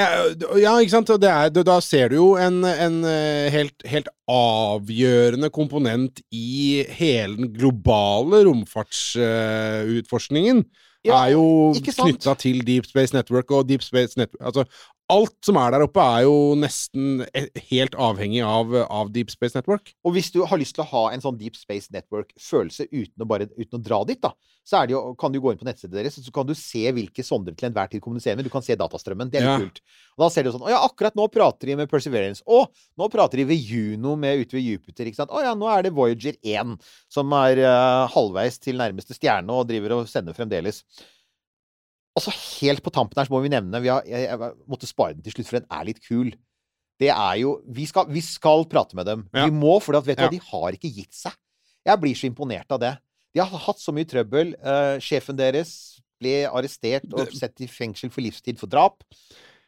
ja, 0.63 0.79
ikke 0.81 0.95
sant? 0.95 1.11
Det 1.21 1.29
er, 1.29 1.51
da 1.53 1.75
ser 1.85 2.09
du 2.09 2.15
jo 2.17 2.41
en, 2.41 2.65
en 2.65 3.05
eh, 3.05 3.53
helt, 3.53 3.85
helt 3.85 4.09
avgjørende 4.33 5.53
komponent 5.53 6.25
i 6.33 6.81
hele 6.89 7.37
den 7.37 7.53
globale 7.53 8.49
romfartsutforskningen. 8.49 10.65
Ja, 11.03 11.25
er 11.27 11.33
jo 11.35 11.75
knytta 11.75 12.37
til 12.39 12.61
Deep 12.67 12.87
Space 12.87 13.15
Network 13.15 13.51
og 13.51 13.69
Deep 13.69 13.83
Space 13.83 14.19
Network 14.19 14.47
Altså, 14.47 14.65
alt 15.13 15.37
som 15.45 15.59
er 15.61 15.75
der 15.75 15.85
oppe, 15.85 16.03
er 16.03 16.25
jo 16.27 16.37
nesten 16.59 17.25
eh, 17.37 17.51
helt 17.71 17.97
avhengig 18.01 18.41
av, 18.47 18.73
av 18.87 19.13
Deep 19.15 19.33
Space 19.33 19.57
Network. 19.59 19.93
Og 20.07 20.17
hvis 20.17 20.33
du 20.35 20.41
har 20.49 20.61
lyst 20.61 20.77
til 20.79 20.85
å 20.87 20.91
ha 20.93 21.05
en 21.13 21.23
sånn 21.25 21.39
Deep 21.41 21.59
Space 21.59 21.93
Network-følelse 21.95 22.89
uten, 22.89 23.27
uten 23.27 23.79
å 23.79 23.83
dra 23.83 24.01
dit, 24.09 24.21
da, 24.23 24.33
så 24.63 24.85
det 24.87 24.95
jo, 24.95 25.01
kan 25.19 25.33
du 25.35 25.41
gå 25.43 25.53
inn 25.53 25.59
på 25.59 25.67
nettstedet 25.67 25.97
deres, 25.99 26.17
så 26.23 26.33
kan 26.35 26.47
du 26.47 26.55
se 26.59 26.85
hvilke 26.95 27.25
sonder 27.27 27.55
til 27.59 27.67
enhver 27.69 27.91
tid 27.91 28.03
kommuniserer 28.05 28.39
med. 28.39 28.47
Du 28.47 28.53
kan 28.53 28.63
se 28.63 28.77
datastrømmen. 28.79 29.31
Det 29.31 29.41
er 29.41 29.47
litt 29.47 29.53
Ja. 29.53 29.59
kult. 29.65 29.81
Og 30.15 30.23
da 30.23 30.29
ser 30.31 30.47
du 30.47 30.53
sånn 30.55 30.63
Å 30.63 30.71
ja, 30.71 30.83
akkurat 30.87 31.17
nå 31.19 31.27
prater 31.33 31.73
de 31.73 31.77
med 31.81 31.91
Perseverance. 31.91 32.45
Å, 32.47 32.67
nå 32.99 33.09
prater 33.11 33.43
de 33.43 33.49
ved 33.51 33.59
Juno 33.59 34.15
med 34.15 34.45
ute 34.45 34.55
ved 34.55 34.63
Jupiter. 34.63 35.11
Ikke 35.11 35.19
sant? 35.19 35.35
Å 35.35 35.43
ja, 35.43 35.55
nå 35.59 35.67
er 35.73 35.83
det 35.83 35.95
Voyager 35.97 36.39
1 36.39 36.77
som 37.11 37.35
er 37.43 37.59
uh, 37.67 38.07
halvveis 38.15 38.61
til 38.63 38.79
nærmeste 38.79 39.19
stjerne 39.19 39.51
og 39.51 39.67
driver 39.67 39.99
og 39.99 40.07
sender 40.11 40.37
fremdeles. 40.37 40.85
Og 42.13 42.25
så 42.27 42.33
helt 42.61 42.83
på 42.85 42.93
tampen 42.93 43.17
her 43.19 43.29
så 43.29 43.33
må 43.33 43.41
vi 43.45 43.53
nevne 43.53 43.81
vi 43.81 43.89
har, 43.89 44.05
jeg, 44.09 44.27
jeg 44.29 44.57
måtte 44.69 44.89
spare 44.89 45.17
den 45.17 45.25
til 45.25 45.33
slutt, 45.37 45.49
for 45.49 45.61
den 45.61 45.71
er 45.73 45.87
litt 45.89 46.03
kul. 46.05 46.33
Det 47.01 47.09
er 47.11 47.39
jo 47.41 47.55
Vi 47.73 47.87
skal, 47.89 48.11
vi 48.13 48.21
skal 48.25 48.67
prate 48.71 48.99
med 48.99 49.09
dem. 49.09 49.25
Ja. 49.33 49.47
Vi 49.49 49.55
må, 49.57 49.79
for 49.83 49.97
vet 49.97 50.21
du 50.21 50.27
Ja. 50.27 50.29
hva, 50.29 50.35
de 50.35 50.43
har 50.51 50.77
ikke 50.77 50.93
gitt 50.93 51.17
seg. 51.17 51.35
Jeg 51.89 51.99
blir 52.03 52.15
så 52.19 52.29
imponert 52.29 52.71
av 52.71 52.83
det. 52.83 52.93
De 53.33 53.41
har 53.41 53.65
hatt 53.65 53.81
så 53.81 53.95
mye 53.97 54.07
trøbbel. 54.07 54.53
Uh, 54.61 55.01
sjefen 55.03 55.39
deres 55.39 55.73
ble 56.23 56.45
arrestert 56.47 57.09
og 57.17 57.33
sett 57.35 57.65
i 57.65 57.67
fengsel 57.67 58.13
for 58.13 58.23
livstid 58.23 58.61
for 58.61 58.71
drap. 58.71 59.03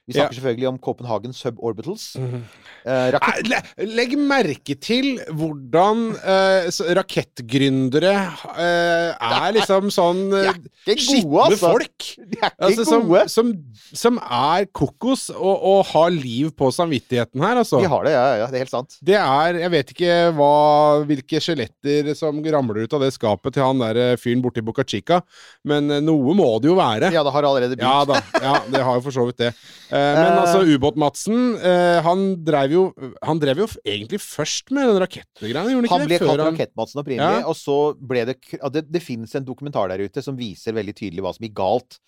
Vi 0.06 0.12
Ja. 0.12 0.24
snakker 0.26 0.36
selvfølgelig 0.36 0.68
om 0.68 0.78
Copenhagen 0.84 1.32
Suborbitals. 1.32 2.16
Mm 2.20 2.30
-hmm. 2.30 2.42
eh, 2.84 3.40
le- 3.48 3.86
Legg 3.96 4.12
merke 4.18 4.74
til 4.80 5.18
hvordan 5.32 6.10
eh, 6.20 6.68
rakettgründere 6.98 8.12
eh, 8.58 9.14
er 9.16 9.52
liksom 9.56 9.88
sånn 9.90 10.20
eh, 10.36 10.52
skitne 10.92 11.44
altså! 11.46 11.70
folk. 11.72 12.08
De 12.18 12.36
er 12.42 12.50
ikke 12.50 12.64
Altså, 12.68 12.84
som, 12.84 13.06
gode! 13.08 13.28
som, 13.32 13.52
som 13.94 14.18
er 14.18 14.66
kokos 14.76 15.30
og, 15.30 15.56
og 15.64 15.86
har 15.86 16.10
liv 16.10 16.50
på 16.56 16.68
samvittigheten 16.70 17.40
her, 17.40 17.56
altså. 17.62 17.80
De 17.80 17.88
har 17.88 18.04
det, 18.04 18.12
ja, 18.12 18.26
ja. 18.42 18.46
Det 18.46 18.54
er 18.60 18.64
helt 18.66 18.70
sant. 18.74 18.98
Det 19.02 19.16
er 19.16 19.54
Jeg 19.64 19.70
vet 19.70 19.90
ikke 19.94 20.32
hva, 20.36 21.04
hvilke 21.08 21.40
skjeletter 21.40 22.12
som 22.14 22.42
ramler 22.44 22.84
ut 22.84 22.92
av 22.92 23.00
det 23.00 23.12
skapet 23.16 23.54
til 23.56 23.62
han 23.64 23.78
der 23.80 23.96
eh, 24.12 24.16
fyren 24.20 24.42
borti 24.44 24.60
Boca 24.64 24.84
Chica, 24.84 25.22
men 25.64 25.90
eh, 25.90 26.00
noe 26.04 26.34
må 26.36 26.50
det 26.60 26.68
jo 26.68 26.76
være. 26.76 27.08
Ja, 27.12 27.22
det 27.24 27.32
har 27.32 27.42
allerede 27.48 27.76
begynt. 27.76 27.88
Ja 27.88 28.04
da, 28.04 28.20
ja, 28.42 28.60
det 28.70 28.84
har 28.84 28.94
jo 29.00 29.00
for 29.08 29.10
så 29.10 29.24
vidt 29.30 29.38
det. 29.38 29.54
Eh, 29.94 30.14
men 30.18 30.26
Eh. 30.32 30.40
altså, 30.42 30.60
Ubåt-Madsen, 30.74 31.40
eh, 31.62 32.00
han 32.02 32.22
drev 32.44 32.72
jo 32.72 32.82
Han 33.22 33.38
drev 33.38 33.60
jo 33.62 33.66
egentlig 33.86 34.18
først 34.18 34.72
med 34.74 34.88
den 34.90 34.98
rakettgreiene, 35.04 35.70
gjorde 35.70 35.86
han 35.86 35.86
ikke 35.86 35.98
Han 36.00 36.08
ble 36.08 36.18
kalt 36.18 36.42
Rakett-Madsen 36.48 37.02
opprinnelig, 37.04 37.40
Ja. 37.44 37.46
og 37.46 37.54
så 37.54 37.76
ble 37.94 38.24
det 38.26 38.36
Det, 38.72 38.84
det 38.90 39.02
finnes 39.02 39.34
en 39.38 39.44
dokumentar 39.46 39.88
der 39.92 40.02
ute 40.02 40.22
som 40.24 40.36
viser 40.36 40.74
veldig 40.74 40.94
tydelig 40.98 41.22
hva 41.22 41.32
som 41.36 41.46
gikk 41.46 41.54
galt. 41.54 41.98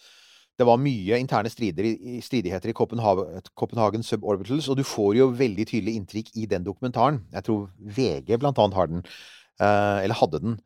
Det 0.58 0.64
var 0.66 0.78
mye 0.80 1.18
interne 1.20 1.50
strider, 1.52 1.84
stridigheter 2.24 2.70
i 2.70 2.72
Copenhagen, 2.72 3.42
Copenhagen 3.54 4.02
Suborbitals, 4.02 4.68
og 4.70 4.78
du 4.78 4.82
får 4.88 5.14
jo 5.18 5.26
veldig 5.30 5.66
tydelig 5.68 5.94
inntrykk 6.00 6.30
i 6.34 6.46
den 6.46 6.64
dokumentaren. 6.64 7.20
Jeg 7.30 7.44
tror 7.44 7.68
VG 7.84 8.38
blant 8.40 8.56
annet 8.58 8.74
har 8.74 8.86
den, 8.88 9.02
eller 9.60 10.14
hadde 10.14 10.40
den. 10.40 10.56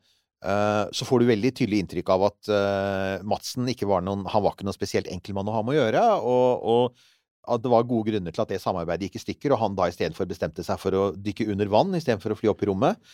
Eh, 0.41 0.85
så 0.97 1.05
får 1.05 1.21
du 1.21 1.29
veldig 1.29 1.51
tydelig 1.53 1.83
inntrykk 1.83 2.07
av 2.15 2.23
at 2.31 2.49
uh, 2.49 3.21
Madsen 3.29 3.67
ikke 3.69 3.85
var 3.85 4.01
noen 4.01 4.23
Han 4.25 4.41
var 4.41 4.55
ikke 4.55 4.65
noen 4.65 4.73
spesielt 4.73 5.09
enkel 5.13 5.35
mann 5.37 5.51
å 5.51 5.53
ha 5.53 5.61
med 5.61 5.75
å 5.75 5.77
gjøre, 5.77 6.01
og, 6.25 6.63
og 6.65 7.51
at 7.53 7.61
det 7.61 7.69
var 7.73 7.85
gode 7.89 8.09
grunner 8.09 8.33
til 8.33 8.41
at 8.41 8.53
det 8.53 8.61
samarbeidet 8.61 9.09
gikk 9.09 9.19
i 9.19 9.23
stykker, 9.25 9.53
og 9.53 9.61
han 9.61 9.77
da 9.77 9.89
istedenfor 9.91 10.29
bestemte 10.29 10.65
seg 10.65 10.81
for 10.81 10.97
å 10.97 11.03
dykke 11.13 11.45
under 11.53 11.69
vann 11.73 11.93
istedenfor 11.97 12.33
å 12.33 12.39
fly 12.39 12.49
opp 12.53 12.61
i 12.65 12.69
rommet. 12.69 13.13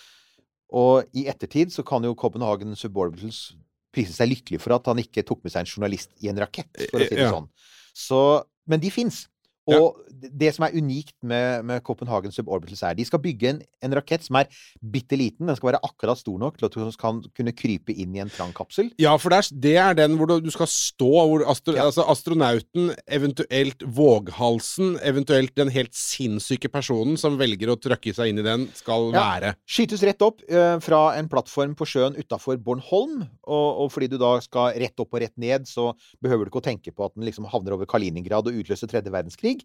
Og 0.75 1.19
i 1.19 1.25
ettertid 1.31 1.71
så 1.71 1.83
kan 1.87 2.03
jo 2.03 2.15
Copenhagen 2.19 2.75
Suborbitals 2.79 3.57
prise 3.95 4.15
seg 4.15 4.31
lykkelig 4.31 4.59
for 4.63 4.75
at 4.75 4.87
han 4.91 4.99
ikke 4.99 5.23
tok 5.27 5.43
med 5.43 5.53
seg 5.53 5.63
en 5.63 5.71
journalist 5.71 6.11
i 6.23 6.31
en 6.31 6.39
rakett, 6.43 6.71
for 6.91 6.99
å 6.99 7.07
si 7.07 7.15
det 7.15 7.27
Ja. 7.27 7.31
sånn. 7.35 7.47
Så, 7.95 8.19
men 8.67 8.83
de 8.83 8.91
fins. 8.93 9.25
Og 9.67 10.03
det 10.17 10.49
som 10.55 10.63
er 10.65 10.73
unikt 10.73 11.13
med, 11.21 11.65
med 11.67 11.83
Copenhagen 11.85 12.31
Suborbitals, 12.33 12.81
er 12.87 12.95
de 12.97 13.05
skal 13.05 13.21
bygge 13.21 13.49
en, 13.51 13.59
en 13.85 13.93
rakett 13.99 14.23
som 14.25 14.39
er 14.39 14.47
bitte 14.81 15.17
liten. 15.19 15.45
Den 15.49 15.57
skal 15.59 15.73
være 15.73 15.81
akkurat 15.85 16.17
stor 16.17 16.39
nok 16.41 16.57
til 16.57 16.65
at 16.69 16.73
du 16.77 16.95
kan 16.97 17.19
kunne 17.37 17.53
krype 17.53 17.93
inn 17.93 18.15
i 18.15 18.21
en 18.23 18.31
trang 18.33 18.53
kapsel. 18.57 18.89
Ja, 19.01 19.13
for 19.21 19.29
det 19.33 19.37
er, 19.43 19.59
det 19.67 19.75
er 19.83 19.97
den 19.99 20.15
hvor 20.17 20.31
du, 20.31 20.39
du 20.41 20.49
skal 20.53 20.69
stå, 20.71 21.11
hvor 21.29 21.43
astro, 21.51 21.75
Ja. 21.77 21.85
altså 21.85 22.05
astronauten, 22.09 22.93
eventuelt 23.05 23.83
våghalsen, 23.85 24.95
eventuelt 25.05 25.53
den 25.59 25.69
helt 25.73 25.93
sinnssyke 25.97 26.71
personen 26.73 27.17
som 27.19 27.37
velger 27.39 27.69
å 27.73 27.77
trøkke 27.79 28.13
seg 28.15 28.31
inn 28.31 28.41
i 28.41 28.47
den, 28.47 28.67
skal 28.77 29.11
Ja. 29.13 29.21
være. 29.21 29.53
Skytes 29.69 30.01
rett 30.07 30.21
opp 30.25 30.41
uh, 30.49 30.79
fra 30.83 31.03
en 31.19 31.29
plattform 31.29 31.75
på 31.77 31.85
sjøen 31.87 32.17
utafor 32.17 32.57
Bornholm. 32.57 33.21
Og, 33.47 33.67
og 33.83 33.91
fordi 33.93 34.09
du 34.11 34.17
da 34.21 34.33
skal 34.43 34.73
rett 34.81 34.97
opp 35.03 35.13
og 35.13 35.21
rett 35.23 35.35
ned, 35.37 35.67
så 35.69 35.91
behøver 36.23 36.45
du 36.47 36.51
ikke 36.51 36.63
å 36.63 36.67
tenke 36.71 36.95
på 36.95 37.05
at 37.05 37.13
den 37.15 37.27
liksom 37.27 37.45
havner 37.51 37.77
over 37.77 37.85
Kaliningrad 37.89 38.49
og 38.49 38.57
utløser 38.63 38.89
tredje 38.89 39.13
verdenskrig. 39.13 39.56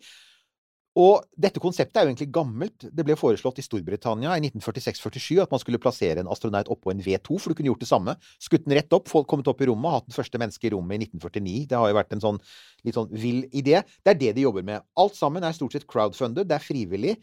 Og 1.00 1.22
dette 1.40 1.60
konseptet 1.62 1.96
er 1.96 2.04
jo 2.04 2.10
egentlig 2.10 2.32
gammelt. 2.34 2.84
Det 2.92 3.04
ble 3.06 3.14
foreslått 3.16 3.62
i 3.62 3.64
Storbritannia 3.64 4.34
i 4.36 4.42
1946-47 4.44 5.38
at 5.40 5.52
man 5.54 5.60
skulle 5.62 5.80
plassere 5.80 6.20
en 6.20 6.28
astronaut 6.32 6.68
oppå 6.72 6.92
en 6.92 7.00
V2, 7.00 7.38
for 7.40 7.48
du 7.48 7.56
kunne 7.56 7.70
gjort 7.70 7.84
det 7.84 7.88
samme. 7.88 8.14
Skutt 8.36 8.66
den 8.66 8.76
rett 8.76 8.92
opp, 8.92 9.08
folk 9.08 9.28
kommet 9.30 9.48
opp 9.48 9.62
i 9.64 9.70
rommet, 9.70 9.94
hatt 9.94 10.10
den 10.10 10.16
første 10.18 10.40
mennesket 10.42 10.68
i 10.68 10.72
rommet 10.74 10.98
i 10.98 11.06
1949. 11.08 11.54
Det 11.70 11.78
har 11.80 11.88
jo 11.88 11.96
vært 11.96 12.12
en 12.12 12.24
sånn 12.26 12.40
litt 12.84 12.98
sånn 12.98 13.08
vill 13.22 13.46
idé. 13.48 13.80
Det 14.04 14.12
er 14.12 14.20
det 14.20 14.34
de 14.36 14.44
jobber 14.44 14.66
med. 14.68 14.84
Alt 15.00 15.16
sammen 15.16 15.46
er 15.48 15.56
stort 15.56 15.78
sett 15.78 15.88
crowdfunded, 15.88 16.50
det 16.50 16.58
er 16.58 16.66
frivillig. 16.66 17.16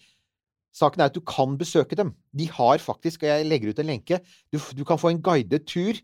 Saken 0.73 1.03
er 1.03 1.12
at 1.12 1.17
du 1.17 1.21
kan 1.25 1.53
besøke 1.60 1.97
dem. 1.97 2.15
De 2.34 2.49
har 2.49 2.82
faktisk, 2.82 3.21
og 3.21 3.29
jeg 3.29 3.49
legger 3.51 3.69
ut 3.69 3.84
en 3.84 3.91
lenke, 3.93 4.21
du, 4.49 4.58
du 4.58 4.82
kan 4.88 5.01
få 5.01 5.13
en 5.13 5.21
guidet 5.21 5.67
tur 5.69 5.97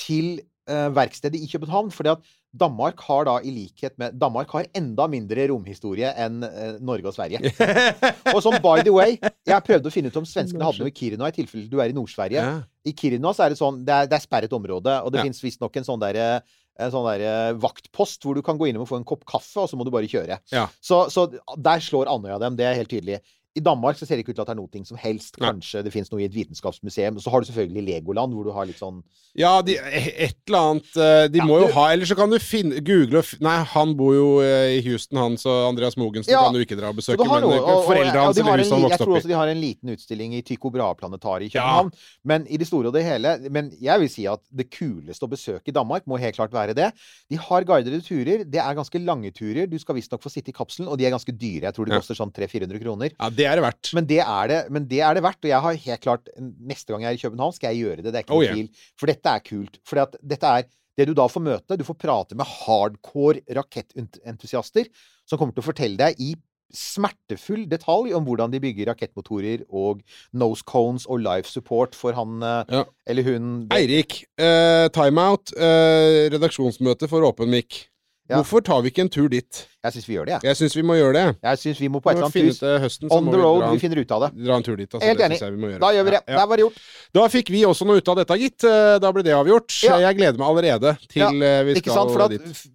til 0.00 0.40
uh, 0.66 0.90
verkstedet 0.94 1.38
i 1.38 1.50
København. 1.50 1.94
fordi 1.94 2.16
at 2.16 2.34
Danmark 2.54 3.00
har 3.08 3.24
da 3.26 3.32
i 3.42 3.50
likhet 3.50 3.96
med 3.98 4.14
Danmark 4.20 4.52
har 4.54 4.68
enda 4.78 5.08
mindre 5.10 5.48
romhistorie 5.50 6.12
enn 6.22 6.42
eh, 6.46 6.76
Norge 6.80 7.10
og 7.10 7.16
Sverige. 7.16 7.40
Og 8.34 8.38
som 8.44 8.54
by 8.62 8.84
the 8.86 8.92
way, 8.94 9.16
jeg 9.18 9.64
prøvde 9.66 9.90
å 9.90 9.94
finne 9.94 10.12
ut 10.12 10.18
om 10.20 10.28
svenskene 10.28 10.62
hadde 10.62 10.84
noe 10.84 10.92
i 10.92 10.94
Kiruna, 10.94 11.30
i 11.32 11.34
tilfelle 11.34 11.66
du 11.70 11.80
er 11.82 11.90
i 11.90 11.96
Nord-Sverige. 11.96 12.44
Ja. 12.44 12.60
I 12.86 12.94
Kiruna 12.94 13.32
så 13.34 13.46
er 13.46 13.54
det 13.54 13.58
sånn, 13.58 13.82
det 13.86 13.96
er, 13.96 14.10
det 14.12 14.20
er 14.20 14.26
sperret 14.26 14.54
område, 14.54 15.00
og 15.02 15.10
det 15.10 15.18
Ja. 15.22 15.26
finnes 15.26 15.42
visstnok 15.42 15.76
en 15.80 15.88
sånn 15.88 16.02
derre 16.04 16.28
en 16.74 16.90
sånn 16.90 17.04
der 17.06 17.22
eh, 17.22 17.52
vaktpost 17.62 18.24
hvor 18.26 18.34
du 18.34 18.42
kan 18.42 18.58
gå 18.58 18.66
innom 18.66 18.82
og 18.82 18.88
få 18.90 18.96
en 18.98 19.04
kopp 19.06 19.22
kaffe, 19.30 19.62
og 19.62 19.68
så 19.70 19.78
må 19.78 19.84
du 19.86 19.92
bare 19.94 20.08
kjøre. 20.10 20.40
Ja. 20.50 20.64
Så, 20.82 21.04
så 21.14 21.28
der 21.54 21.82
slår 21.82 22.10
Andøya 22.10 22.40
dem, 22.42 22.56
det 22.58 22.66
er 22.66 22.74
helt 22.80 22.90
tydelig. 22.90 23.20
I 23.56 23.60
Danmark 23.62 23.94
så 23.96 24.06
ser 24.06 24.16
det 24.18 24.24
ikke 24.24 24.32
ut 24.34 24.36
til 24.40 24.42
at 24.42 24.48
det 24.50 24.54
er 24.56 24.58
noe 24.58 24.84
som 24.88 24.96
helst. 24.98 25.36
Nei. 25.38 25.46
Kanskje 25.52 25.82
det 25.86 25.92
finnes 25.94 26.10
noe 26.10 26.20
i 26.20 26.24
et 26.26 26.34
vitenskapsmuseum. 26.34 27.20
Så 27.22 27.30
har 27.30 27.40
du 27.40 27.46
selvfølgelig 27.46 27.84
Legoland, 27.86 28.34
hvor 28.34 28.44
du 28.48 28.50
har 28.50 28.66
litt 28.66 28.80
sånn 28.80 29.02
Ja, 29.38 29.62
de, 29.62 29.74
et 29.78 30.36
eller 30.46 30.58
annet 30.58 30.96
eh, 30.96 31.26
De 31.30 31.38
Ja, 31.38 31.44
må 31.46 31.60
jo 31.60 31.66
du- 31.68 31.72
ha 31.74 31.88
Eller 31.92 32.06
så 32.06 32.14
kan 32.18 32.30
du 32.30 32.38
finne 32.38 32.78
google 32.86 33.18
og 33.18 33.24
Nei, 33.42 33.56
han 33.64 33.94
bor 33.98 34.14
jo 34.14 34.26
eh, 34.42 34.78
i 34.78 34.82
Houston, 34.88 35.18
han, 35.18 35.36
så 35.38 35.68
Andreas 35.68 35.96
Mogensen 35.96 36.30
Ja. 36.34 36.42
kan 36.44 36.54
du 36.54 36.60
ikke 36.62 36.76
dra 36.78 36.88
og 36.90 36.96
besøke. 36.98 37.18
Men 37.22 37.46
eh, 37.46 37.62
foreldrene 37.86 38.24
hans 38.26 38.38
eller 38.38 38.58
huset 38.58 38.72
han 38.74 38.82
li- 38.82 38.90
jeg 38.90 38.98
tror 39.04 39.16
også 39.18 39.28
de 39.30 39.38
har 39.38 39.48
en 39.48 39.60
liten 39.62 39.94
utstilling 39.94 40.34
i 40.34 40.42
Tycho 40.42 40.70
Brahe-planetariet 40.74 41.46
i 41.50 41.54
København. 41.54 41.92
Men 42.24 42.46
i 42.50 42.56
det 42.58 42.66
store 42.66 42.88
og 42.90 42.94
det 42.94 43.04
hele 43.06 43.36
Men 43.50 43.70
jeg 43.80 44.00
vil 44.00 44.08
si 44.10 44.26
at 44.26 44.40
det 44.50 44.68
kuleste 44.70 45.26
å 45.26 45.30
besøke 45.30 45.70
i 45.70 45.76
Danmark 45.78 46.06
må 46.10 46.18
helt 46.18 46.34
klart 46.36 46.52
være 46.54 46.74
det. 46.74 46.90
De 47.30 47.36
har 47.38 47.62
guidede 47.64 48.02
turer. 48.02 48.44
Det 48.44 48.58
er 48.62 48.74
ganske 48.74 48.98
lange 49.02 49.30
turer. 49.34 49.66
Du 49.70 49.78
skal 49.78 49.94
visstnok 49.94 50.22
få 50.22 50.30
sitte 50.30 50.50
i 50.50 50.52
kapselen, 50.58 50.88
og 50.90 50.98
de 50.98 51.06
er 51.06 51.14
ganske 51.14 51.30
dyre. 51.34 51.70
Jeg 51.70 51.74
tror 51.74 51.86
de 51.86 51.92
Ja. 51.94 51.98
koster 52.02 52.14
sånn 52.18 52.32
300-400 52.34 52.80
kroner. 52.82 53.10
Ja, 53.18 53.30
det 53.30 53.43
er 53.50 53.58
det 53.60 53.64
verdt. 53.64 53.90
Men 53.96 54.06
det 54.10 54.20
er 54.24 54.48
det, 54.50 54.60
men 54.74 54.86
det 54.90 55.00
er 55.00 55.14
det 55.18 55.22
verdt. 55.24 55.42
Og 55.44 55.50
jeg 55.50 55.60
har 55.66 55.82
helt 55.88 56.02
klart 56.04 56.28
Neste 56.38 56.92
gang 56.94 57.02
jeg 57.04 57.12
er 57.14 57.18
i 57.18 57.22
København, 57.24 57.52
skal 57.56 57.74
jeg 57.74 57.84
gjøre 57.84 58.02
det. 58.02 58.10
Det 58.12 58.20
er 58.20 58.26
ikke 58.26 58.34
Oh, 58.38 58.42
noe 58.44 58.64
yeah. 58.64 58.88
For 59.00 59.10
dette 59.10 59.34
er 59.36 59.44
kult. 59.44 59.78
For 59.88 60.16
dette 60.22 60.54
er 60.58 60.66
det 60.96 61.08
du 61.10 61.14
da 61.18 61.26
får 61.26 61.42
møte. 61.42 61.76
Du 61.80 61.84
får 61.86 61.96
prate 61.98 62.36
med 62.38 62.46
hardcore 62.46 63.42
rakettentusiaster 63.56 64.90
som 65.26 65.38
kommer 65.40 65.54
til 65.56 65.64
å 65.64 65.68
fortelle 65.72 65.98
deg 65.98 66.20
i 66.22 66.34
smertefull 66.74 67.66
detalj 67.70 68.14
om 68.16 68.24
hvordan 68.26 68.50
de 68.50 68.58
bygger 68.62 68.88
rakettmotorer 68.90 69.62
og 69.70 70.00
nose 70.34 70.64
cones 70.66 71.04
og 71.06 71.20
life 71.22 71.50
support 71.50 71.94
for 71.94 72.16
han 72.16 72.42
eh, 72.42 72.72
Ja. 72.80 72.84
eller 73.06 73.22
hun 73.28 73.50
Eirik, 73.74 74.24
uh, 74.40 74.88
timeout. 74.94 75.52
Uh, 75.54 76.26
redaksjonsmøte 76.34 77.06
for 77.10 77.26
åpen 77.28 77.52
mikk. 77.52 77.84
Ja. 78.30 78.38
Hvorfor 78.40 78.62
tar 78.64 78.80
vi 78.80 78.88
ikke 78.88 79.02
en 79.04 79.10
tur 79.12 79.26
dit? 79.28 79.58
Jeg 79.84 79.92
syns 79.92 80.06
vi 80.08 80.14
gjør 80.16 80.24
det, 80.24 80.32
jeg. 80.32 80.42
Jeg 80.48 80.56
syns 80.56 80.74
vi 80.78 80.82
må 80.88 80.94
gjøre 80.96 81.12
det. 81.12 81.24
Jeg 81.44 81.58
synes 81.60 81.80
vi 81.82 81.88
må 81.92 82.00
på 82.00 82.08
et 82.08 82.16
eller 82.16 82.30
annet 82.30 82.46
vis 82.46 82.60
høsten, 82.84 83.10
On 83.12 83.24
the 83.26 83.32
the 83.32 83.36
vi 83.36 83.42
road, 83.44 83.64
vi 83.74 83.78
finner 83.82 84.00
ut 84.00 84.14
av 84.16 84.22
det. 84.24 84.30
dra 84.46 84.56
en 84.56 84.62
tur 84.64 84.76
dit. 84.80 84.88
Altså, 84.94 85.04
Helt 85.06 85.18
det 85.18 85.26
enig. 85.28 85.78
Da 85.82 85.90
gjør 85.92 86.04
vi 86.06 86.10
det. 86.14 86.20
Ja, 86.24 86.32
ja. 86.32 86.38
Der 86.40 86.46
var 86.48 86.56
det 86.56 86.64
gjort. 86.64 86.78
Da 87.18 87.26
fikk 87.28 87.50
vi 87.52 87.60
også 87.68 87.84
noe 87.84 88.00
ut 88.00 88.08
av 88.08 88.16
dette, 88.22 88.38
gitt. 88.40 88.64
Eh, 88.64 88.98
Da 89.04 89.12
ble 89.12 89.22
det 89.26 89.34
avgjort. 89.36 89.76
Ja. 89.84 89.98
Jeg 90.06 90.16
gleder 90.16 90.38
meg 90.40 90.48
allerede 90.48 90.94
til 91.12 91.20
Ja, 91.20 91.28
eh, 91.28 91.64
vi 91.68 91.74
Ikke 91.76 91.90
skal 91.92 92.00
sant? 92.00 92.12
For 92.16 92.22
at 92.24 92.30
dit. 92.30 92.40
f- 92.48 92.68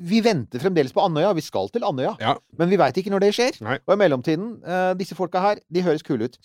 vi 0.00 0.20
venter 0.20 0.58
fremdeles 0.60 0.92
på 0.92 1.04
Andøya. 1.04 1.34
Vi 1.34 1.40
skal 1.44 1.68
til 1.68 1.84
Andøya. 1.84 2.16
Ja. 2.20 2.34
Men 2.58 2.68
vi 2.72 2.76
veit 2.80 2.96
ikke 2.96 3.10
når 3.12 3.20
det 3.20 3.34
skjer. 3.36 3.60
Nei. 3.60 3.76
Og 3.86 3.92
i 3.92 4.00
mellomtiden, 4.00 4.62
eh, 4.64 4.94
disse 4.94 5.14
folka 5.14 5.40
her, 5.40 5.56
de 5.70 5.82
høres 5.82 6.02
kule 6.02 6.24
ut. 6.24 6.38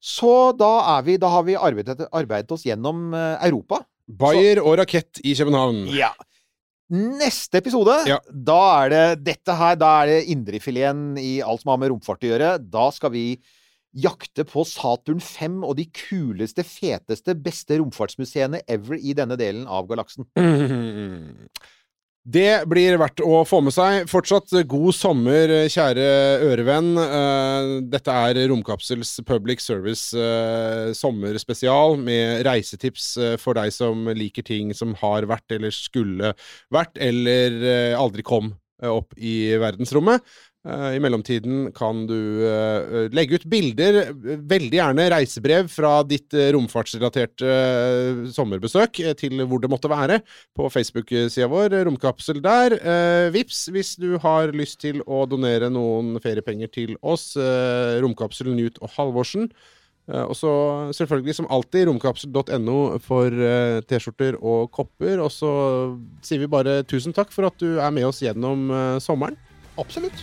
Så 0.00 0.56
da 0.56 0.98
er 0.98 1.02
vi 1.02 1.16
Da 1.16 1.28
har 1.28 1.42
vi 1.42 1.54
arbeidet, 1.54 2.06
arbeidet 2.12 2.50
oss 2.52 2.62
gjennom 2.62 3.12
eh, 3.14 3.38
Europa. 3.48 3.84
Bayer 4.08 4.58
og 4.62 4.78
rakett 4.78 5.18
i 5.24 5.34
København. 5.34 5.86
Ja. 5.94 6.10
Neste 6.92 7.56
episode, 7.62 7.94
Ja. 8.06 8.18
da 8.28 8.84
er 8.84 8.88
det 8.92 9.24
dette 9.24 9.54
her. 9.56 9.76
Da 9.80 10.02
er 10.02 10.06
det 10.10 10.28
indrefileten 10.34 11.16
i 11.18 11.40
alt 11.40 11.62
som 11.62 11.70
har 11.72 11.78
med 11.80 11.90
romfart 11.94 12.20
å 12.26 12.28
gjøre. 12.32 12.50
Da 12.70 12.90
skal 12.92 13.10
vi 13.14 13.24
jakte 13.96 14.44
på 14.48 14.64
Saturn 14.68 15.20
5 15.20 15.62
og 15.64 15.76
de 15.76 15.86
kuleste, 15.86 16.64
feteste, 16.64 17.34
beste 17.36 17.78
romfartsmuseene 17.80 18.60
ever 18.68 18.96
i 19.00 19.12
denne 19.16 19.36
delen 19.40 19.66
av 19.66 19.88
galaksen. 19.88 20.24
Det 22.22 22.62
blir 22.70 22.94
verdt 23.02 23.18
å 23.26 23.40
få 23.42 23.58
med 23.66 23.74
seg. 23.74 24.04
Fortsatt 24.06 24.52
god 24.70 24.94
sommer, 24.94 25.50
kjære 25.66 26.04
ørevenn. 26.46 26.92
Eh, 27.02 27.70
Dette 27.90 28.14
er 28.14 28.38
Romkapsels 28.52 29.16
Public 29.26 29.58
Service 29.58 30.14
eh, 30.14 30.92
sommerspesial 30.94 31.98
med 31.98 32.44
reisetips 32.46 33.08
eh, 33.18 33.34
for 33.42 33.58
deg 33.58 33.74
som 33.74 34.06
liker 34.14 34.46
ting 34.46 34.70
som 34.70 34.94
har 35.02 35.26
vært 35.26 35.56
eller 35.58 35.74
skulle 35.74 36.30
vært, 36.70 36.94
eller 37.02 37.58
aldri 37.98 38.22
kom 38.22 38.54
opp 38.86 39.18
i 39.18 39.58
verdensrommet. 39.58 40.22
Eh, 40.62 40.94
I 40.94 41.00
mellomtiden 41.02 41.72
kan 41.74 42.04
du 42.06 42.44
eh, 42.46 43.08
legge 43.10 43.40
ut 43.40 43.46
bilder, 43.50 43.96
eh, 44.04 44.36
veldig 44.46 44.78
gjerne 44.78 45.08
reisebrev 45.10 45.66
fra 45.72 45.90
ditt 46.06 46.36
eh, 46.38 46.52
romfartsrelaterte 46.54 47.48
eh, 47.50 48.20
sommerbesøk 48.30 49.00
eh, 49.02 49.16
til 49.18 49.42
hvor 49.42 49.58
det 49.62 49.72
måtte 49.72 49.90
være, 49.90 50.20
på 50.54 50.68
Facebook-sida 50.70 51.48
vår, 51.50 51.74
eh, 51.74 51.84
Romkapsel 51.88 52.38
der. 52.44 52.76
Eh, 52.78 53.26
vips 53.34 53.64
hvis 53.74 53.96
du 53.98 54.14
har 54.22 54.54
lyst 54.54 54.78
til 54.84 55.02
å 55.02 55.24
donere 55.26 55.66
noen 55.72 56.14
feriepenger 56.22 56.70
til 56.70 56.94
oss, 57.02 57.32
eh, 57.34 57.98
Romkapsel 58.04 58.52
Newt 58.54 58.78
og 58.78 58.94
Halvorsen. 58.94 59.50
Eh, 60.12 60.22
og 60.22 60.36
så 60.38 60.52
selvfølgelig, 60.94 61.40
som 61.40 61.50
alltid, 61.50 61.88
romkapsel.no 61.90 62.78
for 63.02 63.34
eh, 63.34 63.80
T-skjorter 63.90 64.38
og 64.38 64.70
kopper. 64.78 65.18
Og 65.26 65.34
så 65.34 65.50
sier 66.22 66.42
vi 66.42 66.50
bare 66.54 66.84
tusen 66.86 67.14
takk 67.18 67.34
for 67.34 67.50
at 67.50 67.58
du 67.58 67.80
er 67.82 67.90
med 67.90 68.06
oss 68.12 68.22
gjennom 68.22 68.70
eh, 68.70 69.02
sommeren. 69.02 69.38
Absolutt. 69.80 70.22